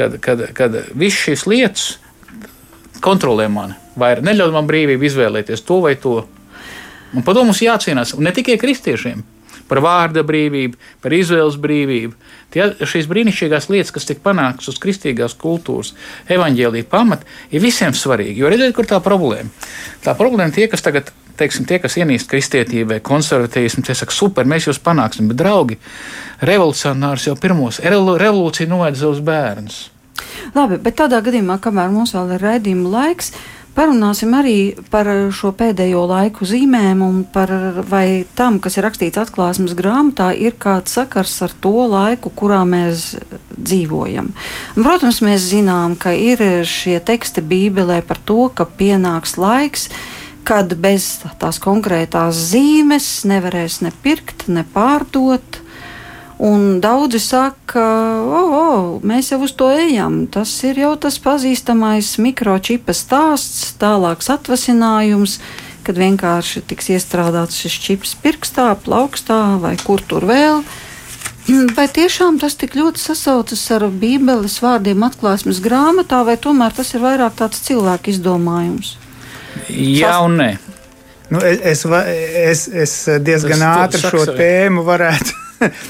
[0.00, 1.88] kad, kad, kad viss šīs lietas
[3.04, 6.22] kontrolē mani, vai neļauj man brīvību izvēlēties to vai to.
[7.16, 9.22] Un par to mums jācīnās, ne tikai kristiešiem.
[9.70, 12.16] Par vārda brīvību, par izvēles brīvību.
[12.50, 15.92] Tie, šīs brīnišķīgās lietas, kas tika panāktas uz kristīgās kultūras,
[16.26, 18.40] evaņģēlīja pamata, ir visiem svarīgi.
[18.42, 19.46] Jo redziet, kur tā problēma?
[20.02, 24.68] Tā problēma tie, kas tagad teiksim, tie, kas ienīst kristietībai, konservatīvismu, tie saka, super, mēs
[24.68, 25.80] jūs panāksim, bet, draugi,
[26.46, 29.80] revolucionārs jau pirmos revolūciju noēdza savus bērnus.
[30.54, 33.32] Labi, bet tādā gadījumā, kamēr mums vēl ir raidījuma laiks,
[33.70, 37.52] Parunāsim arī par šo pēdējo laiku zīmēm un par
[37.86, 43.12] vai tam, kas ir rakstīts atklāsmes grāmatā, ir kāds sakars ar to laiku, kurā mēs
[43.54, 44.32] dzīvojam.
[44.74, 49.86] Protams, mēs zinām, ka ir šie teksti Bībelē par to, ka pienāks laiks,
[50.46, 55.60] kad bez tās konkrētās zīmes nevarēs ne pirkt, ne pārdot
[56.40, 57.82] Un daudzi saka,
[58.24, 58.68] o, o,
[59.04, 60.22] mēs jau uz to ejam.
[60.32, 65.36] Tas ir jau tas pazīstamais mikročipa stāsts, tālāks atvasinājums,
[65.84, 70.64] kad vienkārši tiks iestrādāts šis čips pirkstā, plaukstā vai kur tur vēl.
[71.76, 77.02] Vai tiešām tas tik ļoti sasaucas ar Bībeles vārdiem atklāsmes grāmatā, vai tomēr tas ir
[77.02, 78.99] vairāk tāds cilvēku izdomājums?
[79.68, 80.50] Jā un nē.
[81.30, 85.36] Nu, es, es, es diezgan tas, ātri šo tēmu varētu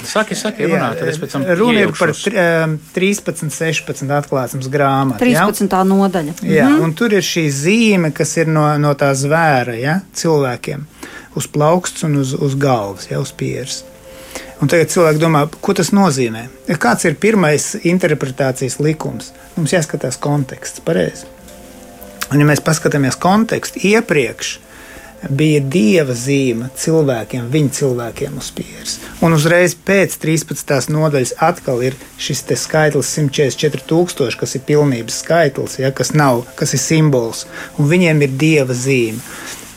[0.05, 5.23] saki, saki, runā, es pēc tam Runa ir par 13, 16 um, atklāsmes grāmatu.
[5.23, 5.71] 13.
[5.71, 5.83] Ja?
[5.87, 6.35] nodaļa.
[6.43, 6.85] Jā, mm -hmm.
[6.85, 10.85] un tur ir šī zīme, kas ir no, no tā zvēra, ja, cilvēkiem,
[11.35, 13.85] uz plauksts un uz, uz galvas, ja, uz pieres.
[14.61, 16.49] Un tagad cilvēki domā, ko tas nozīmē.
[16.79, 19.33] Kāds ir pirmais interpretācijas likums?
[19.57, 21.25] Mums jāskatās konteksts, pareizi.
[22.31, 24.59] Un, ja mēs paskatāmies kontekstu iepriekš,
[25.29, 28.97] bija dieva zīme cilvēkiem, viņa cilvēkiem uz pieres.
[29.25, 30.89] Un uzreiz pēc 13.
[30.95, 36.83] nodaļas atkal ir šis skaitlis 144,000, kas ir pilnības skaitlis, ja, kas, nav, kas ir
[36.83, 37.47] simbols,
[37.79, 39.21] un viņiem ir dieva zīme.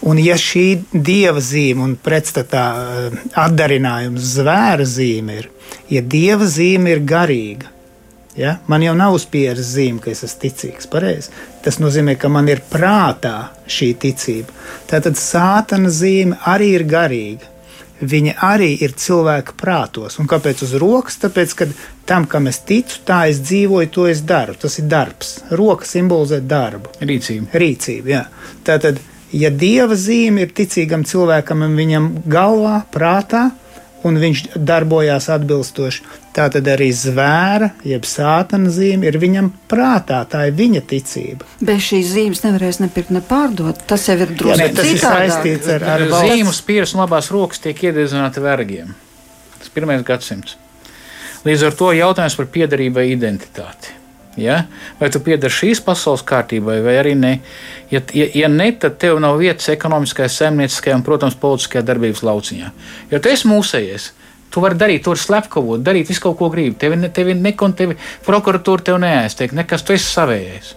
[0.03, 5.51] Un ja šī dieva zīme un pretstatā eh, atdarinājums zvēra zīme ir,
[5.89, 7.72] ja dieva zīme ir garīga,
[8.35, 8.57] Ja?
[8.67, 10.89] Man jau nav uz pieres zīme, ka es esmu ticīgs.
[10.89, 11.31] Pareizi.
[11.63, 14.53] Tas nozīmē, ka man ir prātā šī ticība.
[14.89, 17.49] Tātad sātana zīme arī ir garīga.
[18.03, 20.17] Viņa arī ir cilvēka prātos.
[20.19, 21.19] Un kāpēc uz rokas?
[21.21, 21.67] Tāpēc, ka
[22.09, 24.57] tam, kam es ticu, tā es dzīvoju, to es daru.
[24.59, 25.37] Tas ir darbs.
[25.53, 26.91] Roka simbolizē darbu.
[26.99, 27.53] Rīcību.
[27.53, 28.25] Rīcību jā.
[28.67, 28.99] Tātad,
[29.31, 33.51] ja dieva zīme ir ticīgam cilvēkam un viņam galvā, prātā,
[34.07, 36.03] un viņš darbojās atbilstoši.
[36.33, 41.47] Tā tad arī zvēra, jeb sātana zīme ir viņam prātā, tā ir viņa ticība.
[41.61, 43.85] Bez šīs zīmes nevarēs nepirkt, ne pārdot.
[43.89, 44.77] Tas jau ir drusku citādāk.
[44.79, 48.93] Tas ir saistīts ar, ar zīmu spīras un labās rokas tiek iededzināti vergiem.
[49.59, 50.57] Tas pirmais gadsimts.
[51.43, 54.02] Līdz ar to jautājums par piedarību vai identitāti.
[54.37, 54.63] Ja?
[54.99, 57.33] Vai tu piedari šīs pasaules kārtībai, vai arī ne?
[57.91, 62.73] Ja, ja, ja ne, tad tev nav vietas ekonomiskajā, saimnieciskajā un, protams, politiskajā darbības lauciņā.
[63.13, 64.11] Jo tu esi mūsējies.
[64.53, 66.75] Tu vari darīt, tur slepkavot, darīt visu, ko gribi.
[66.77, 70.75] Tevi, ne, tevi nekon, tevi prokuratūra tev neaiztiek, nekas, tu esi savējais.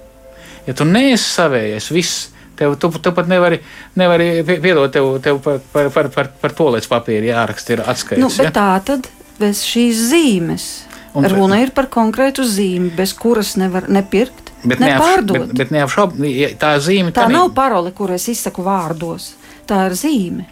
[0.64, 3.60] Ja tu neesi savējais, viss, tev, tu, tu pat nevari,
[4.00, 8.22] nevari piedot tev, tev par, par, par, par, par to līdz papīra jāraksta, ir atskaits.
[8.22, 8.48] Nu, ja?
[8.54, 10.85] Tā tad bez šīs zīmes
[11.16, 14.52] Runa ir par konkrētu zīmi, bez kuras nevar nepirkt.
[14.66, 15.46] Bet nepārdot.
[15.46, 17.14] Bet, bet neapšaubāmi, tā zīme.
[17.14, 19.34] Tā, tā nav parole, kur es izsaku vārdos.
[19.66, 20.46] Tā ir zīme.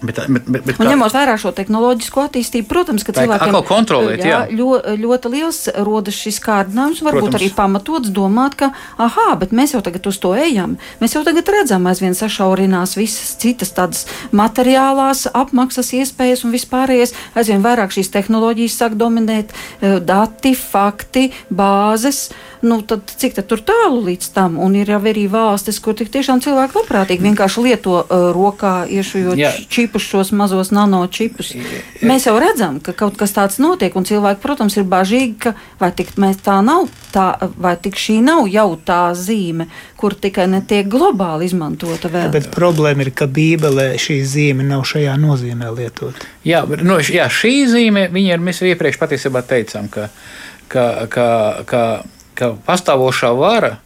[0.00, 4.30] Bet, bet, bet, bet un ņemot vērā šo tehnoloģisko attīstību, protams, ka cilvēkiem kontrolēt, jā,
[4.30, 4.56] jā.
[4.56, 7.36] Ļo, ļoti liels rodas šis kārdinājums, varbūt protams.
[7.36, 10.78] arī pamatots domāt, ka, ah, bet mēs jau tagad uz to ejam.
[11.02, 17.12] Mēs jau tagad redzam, aizvien sašaurinās visas citas tādas materiālās apmaksas iespējas un vispārējais.
[17.36, 22.30] Aizvien vairāk šīs tehnoloģijas sāk dominēt, eh, dati, fakti, bāzes.
[22.62, 24.58] Nu, tad, cik tad tur tālu līdz tam?
[24.60, 29.40] Un ir jau arī valstis, kur tik tiešām cilvēki labprātīgi vienkārši lieto uh, rokā iešujot
[29.70, 31.54] čipu čipus, šos mazos nanočipus.
[32.06, 35.90] Mēs jau redzam, ka kaut kas tāds notiek, un cilvēki, protams, ir bažīgi, ka vai
[35.96, 36.12] tik
[36.44, 42.08] tā nav, tā, vai tik šī nav jau tā zīme, kur tikai netiek globāli izmantota
[42.12, 42.30] vēl.
[42.34, 46.14] Bet problēma ir, ka Bībelē šī zīme nav šajā nozīmē lietot.
[46.44, 50.08] Jā, no, jā šī zīme, viņa ir, mēs iepriekš patiesībā teicām, ka,
[50.68, 51.28] ka, ka,
[51.66, 51.84] ka,
[52.38, 53.76] ka pastāvošā vara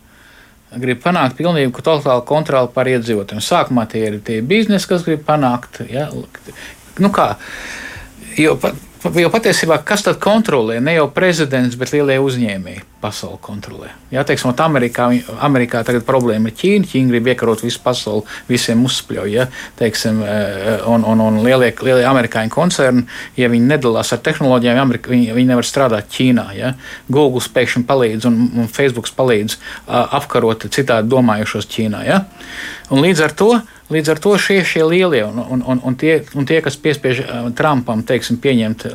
[0.80, 3.42] grib panākt pilnīgu totālu kontroli pār iedzīvotājiem.
[3.44, 5.84] Sākumā tie ir tie biznesi, kas grib panākt.
[5.90, 6.08] Ja?
[7.02, 7.34] Nu kā,
[8.38, 8.56] jo,
[9.04, 10.78] Jo patiesībā kas tad kontrolē?
[10.80, 13.90] Ne jau prezidents, bet lielie uzņēmēji pasauli kontrolē.
[14.08, 15.10] Jā, teiksim, Amerikā,
[15.44, 16.88] Amerikā tagad problēma ir Ķīna.
[16.88, 19.34] Ķīna grib iekarot visu pasauli, visiem uzspļauj.
[19.34, 19.44] Ja?
[19.76, 23.04] Teiksim, eh, un, un, un lielie, lielie amerikāņu koncerni,
[23.36, 26.48] ja viņi nedalās ar tehnoloģijām, Amerika, viņi, viņi nevar strādāt Ķīnā.
[26.56, 26.72] Ja?
[27.12, 29.58] Google pēkšņi palīdz un, un Facebook palīdz
[30.16, 32.06] apkarot citādi domājušos Ķīnā.
[32.08, 32.22] Ja?
[32.88, 33.52] Un līdz ar to
[33.92, 37.20] Līdz ar to šie, šie lielie un, un, un, un, tie, un tie, kas piespiež
[37.56, 38.86] Trumpam teiksim, pieņemt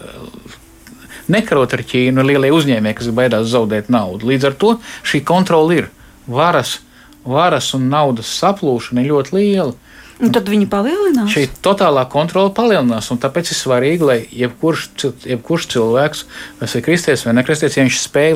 [1.30, 4.32] nekarot ar Ķīnu, ir lielie uzņēmēji, kas baidās zaudēt naudu.
[4.32, 4.72] Līdz ar to
[5.06, 5.92] šī kontrole ir
[6.26, 6.80] varas,
[7.22, 9.76] varas un naudas saplūšana ir ļoti liela.
[10.20, 11.32] Un tad viņi palielinās.
[11.32, 14.90] Šī totālā kontrole palielinās, un tāpēc ir svarīgi, lai jebkurš,
[15.30, 16.26] jebkurš cilvēks,
[16.60, 18.36] tas ir kristietis vai nekristietis, ja viņš spēj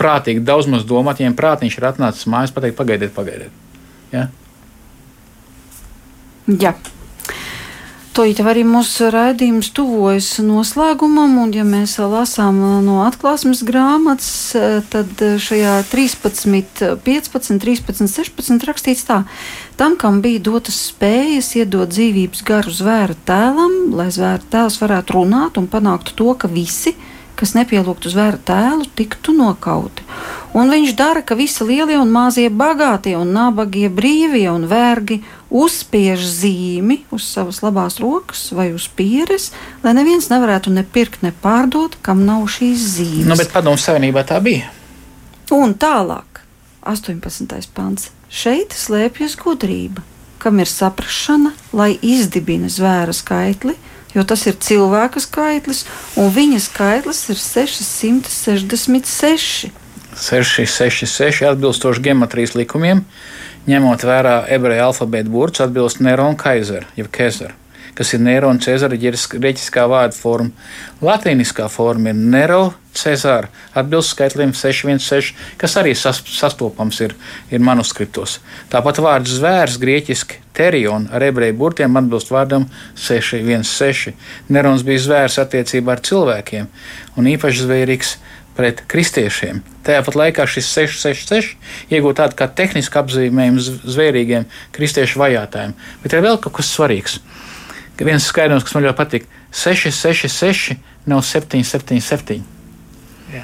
[0.00, 3.56] prātīgi daudz maz domāt, ja viņam prātiņš ir atnācis mājās, pateikt, pagaidiet, pagaidiet.
[4.12, 4.26] Ja?
[6.46, 6.76] Jā.
[8.10, 14.50] To jau arī mūsu raidījums tuvojas noslēgumam, un, ja mēs lasām no atklāsmes grāmatas,
[14.90, 19.20] tad šajā 13, 15, 13, 16 rakstīts tā:
[19.78, 25.62] Tam, kam bija dotas spējas iedot dzīvības garu zvēra tēlam, lai zvēra tēls varētu runāt
[25.62, 26.96] un panākt to, ka visi,
[27.38, 30.02] kas nepielūgtu zvēra tēlu, tiktu nokauti.
[30.52, 36.22] Un viņš dara, ka visi lielie un mazie bagātie un nabagie brīvie un vergi uzspiež
[36.24, 39.50] zīmi uz savas labās rokas vai uz pieres,
[39.84, 43.28] lai neviens nevarētu ne pirkt, ne pārdot, kam nav šīs zīmes.
[43.28, 44.70] Nu, bet padomu savienībā tā bija.
[45.50, 46.40] Un tālāk,
[46.86, 47.70] 18.
[47.74, 48.10] pants.
[48.30, 50.02] Šeit slēpjas gudrība,
[50.38, 53.74] kam ir saprašana, lai izdibina zvēra skaitli,
[54.14, 55.84] jo tas ir cilvēka skaitlis,
[56.14, 59.70] un viņa skaitlis ir 666.
[60.20, 63.02] 666 atbilstoši geometrijas likumiem,
[63.68, 67.52] ņemot vērā ebreju alfabēta burts, atbilst Nerona Kaiser, jeb Kezara,
[67.98, 70.54] kas ir Nerona Cezara grieķiskā vārda forma.
[71.04, 72.62] Latīniskā forma ir Nero
[72.96, 77.14] Cezara, atbilst skaitlim 616, kas arī sas, sastopams ir,
[77.52, 78.38] ir manuskriptos.
[78.72, 82.66] Tāpat vārds zvērs grieķiski terion ar ebreju burtiem atbilst vārdam
[82.98, 84.16] 616.
[84.48, 86.68] Nerons bija zvērs attiecībā ar cilvēkiem
[87.20, 88.16] un īpaši zvērīgs
[88.60, 89.62] pret kristiešiem.
[89.86, 91.56] Tāpat laikā šis 666
[91.94, 94.46] iegūta tādu kā tehnisku apzīmējumu zvērīgiem
[94.76, 95.72] kristiešu vajātājiem.
[96.04, 97.18] Bet ir vēl kaut kas svarīgs.
[98.00, 99.28] Viens skaidrojums, kas man ļoti patīk-
[99.64, 102.59] 666 nav 777.
[103.30, 103.42] Jā.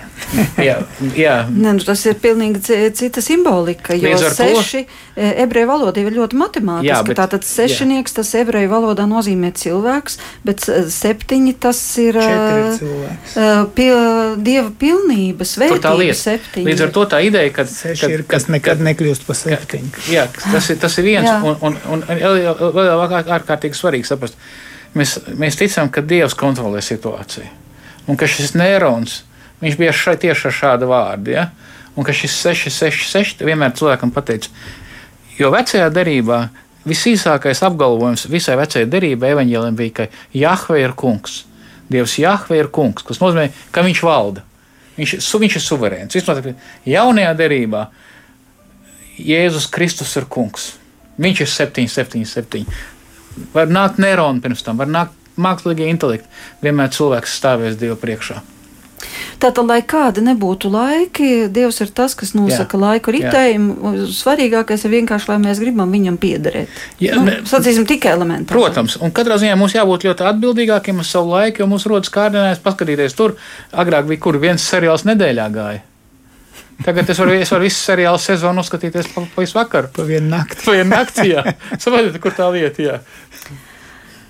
[0.58, 0.74] jā,
[1.14, 1.34] jā.
[1.52, 3.94] Ne, nu tas ir pilnīgi cita simbolika.
[3.94, 4.82] Jo seši.
[5.16, 6.88] E, ebreju valoda ir ļoti matemātiska.
[6.88, 8.16] Jā, bet, Tātad sešnieks jā.
[8.18, 14.00] tas ebreju valodā nozīmē cilvēks, bet e, septiņi tas ir uh, pil,
[14.42, 16.16] dieva pilnības vērtība.
[16.18, 16.66] Septiņi.
[16.68, 19.92] Līdz ar to tā ideja, ka seši kad, ir, kas nekad kad, nekļūst par septiņu.
[20.12, 21.38] Jā, tas ir, tas ir viens, jā.
[21.46, 24.40] un, un, un, un vēl ārkārtīgi svarīgi saprast.
[24.96, 27.48] Mēs, mēs ticam, ka Dievs kontrolē situāciju.
[28.06, 29.22] Un ka šis neirons
[29.62, 31.32] Viņš bija šeit tieši ar šādu vārdu.
[31.32, 31.48] Ja?
[31.96, 34.50] Un ka šis 666 vienmēr cilvēkam pateica,
[35.38, 36.42] jo vecajā derībā
[36.86, 41.44] visīsākais apgalvojums visai vecajai derībai evaņģēliem bija, ka Jahve ir kungs.
[41.90, 44.44] Dievs Jahve ir kungs, kas nozīmē, ka viņš valda.
[44.96, 46.16] Viņš, su, viņš ir suverēns.
[46.16, 46.42] Vismaz
[46.88, 47.86] jaunajā derībā
[49.16, 50.74] Jēzus Kristus ir kungs.
[51.20, 52.66] Viņš ir 777.
[53.54, 56.28] Var nākt neironi pirms tam, var nākt mākslīgie intelekti.
[56.64, 58.40] Vienmēr cilvēks stāvēs Dievu priekšā.
[59.36, 63.92] Tātad, lai kādi nebūtu laiki, Dievs ir tas, kas nosaka jā, laiku ritējumu.
[64.16, 66.78] Svarīgākais ir vienkārši, lai mēs gribam viņam piederēt.
[67.02, 68.54] Jā, nu, sacīsim, tikai elementāri.
[68.54, 72.64] Protams, un katrā ziņā mums jābūt ļoti atbildīgākiem uz savu laiku, jo mums rodas kārdinājums
[72.64, 73.36] paskatīties tur.
[73.76, 75.84] Agrāk bija kur viens seriāls nedēļā gāja.
[76.84, 79.92] Tagad es varu, es varu visu seriālu sezonu uzskatīties pa, pa visu vakaru.
[79.96, 80.64] Pa vienu nakti.
[80.64, 81.44] Pa vienu nakti, jā.
[81.76, 82.98] Saprotiet, kur tā lieta, jā.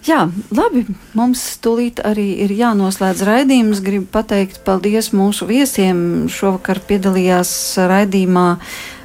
[0.07, 0.85] Jā, labi.
[1.19, 3.81] Mums tūlīt arī ir jānoslēdz raidījums.
[3.83, 6.29] Gribu pateikt paldies mūsu viesiem.
[6.31, 7.51] Šovakar piedalījās
[7.91, 8.45] raidījumā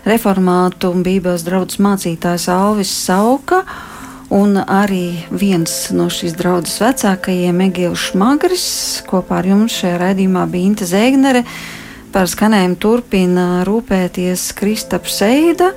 [0.05, 3.63] reformātu un bībeles draugs mācītājs Alvis Sauka.
[4.29, 8.67] Un arī viens no šīs draudzes vecākajiem, Egīls Šmagris,
[9.09, 11.41] kopā ar jums šajā raidījumā bija Inte Zēgnere.
[12.13, 15.73] Par skanējumu turpina rūpēties Kristaps Seida.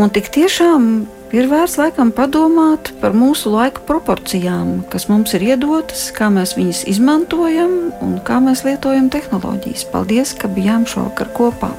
[0.00, 0.88] Un tik tiešām
[1.32, 6.84] ir vērts laikam padomāt par mūsu laika proporcijām, kas mums ir iedotas, kā mēs viņas
[6.92, 9.88] izmantojam un kā mēs lietojam tehnoloģijas.
[9.94, 11.72] Paldies, ka bijām šovakar kopā!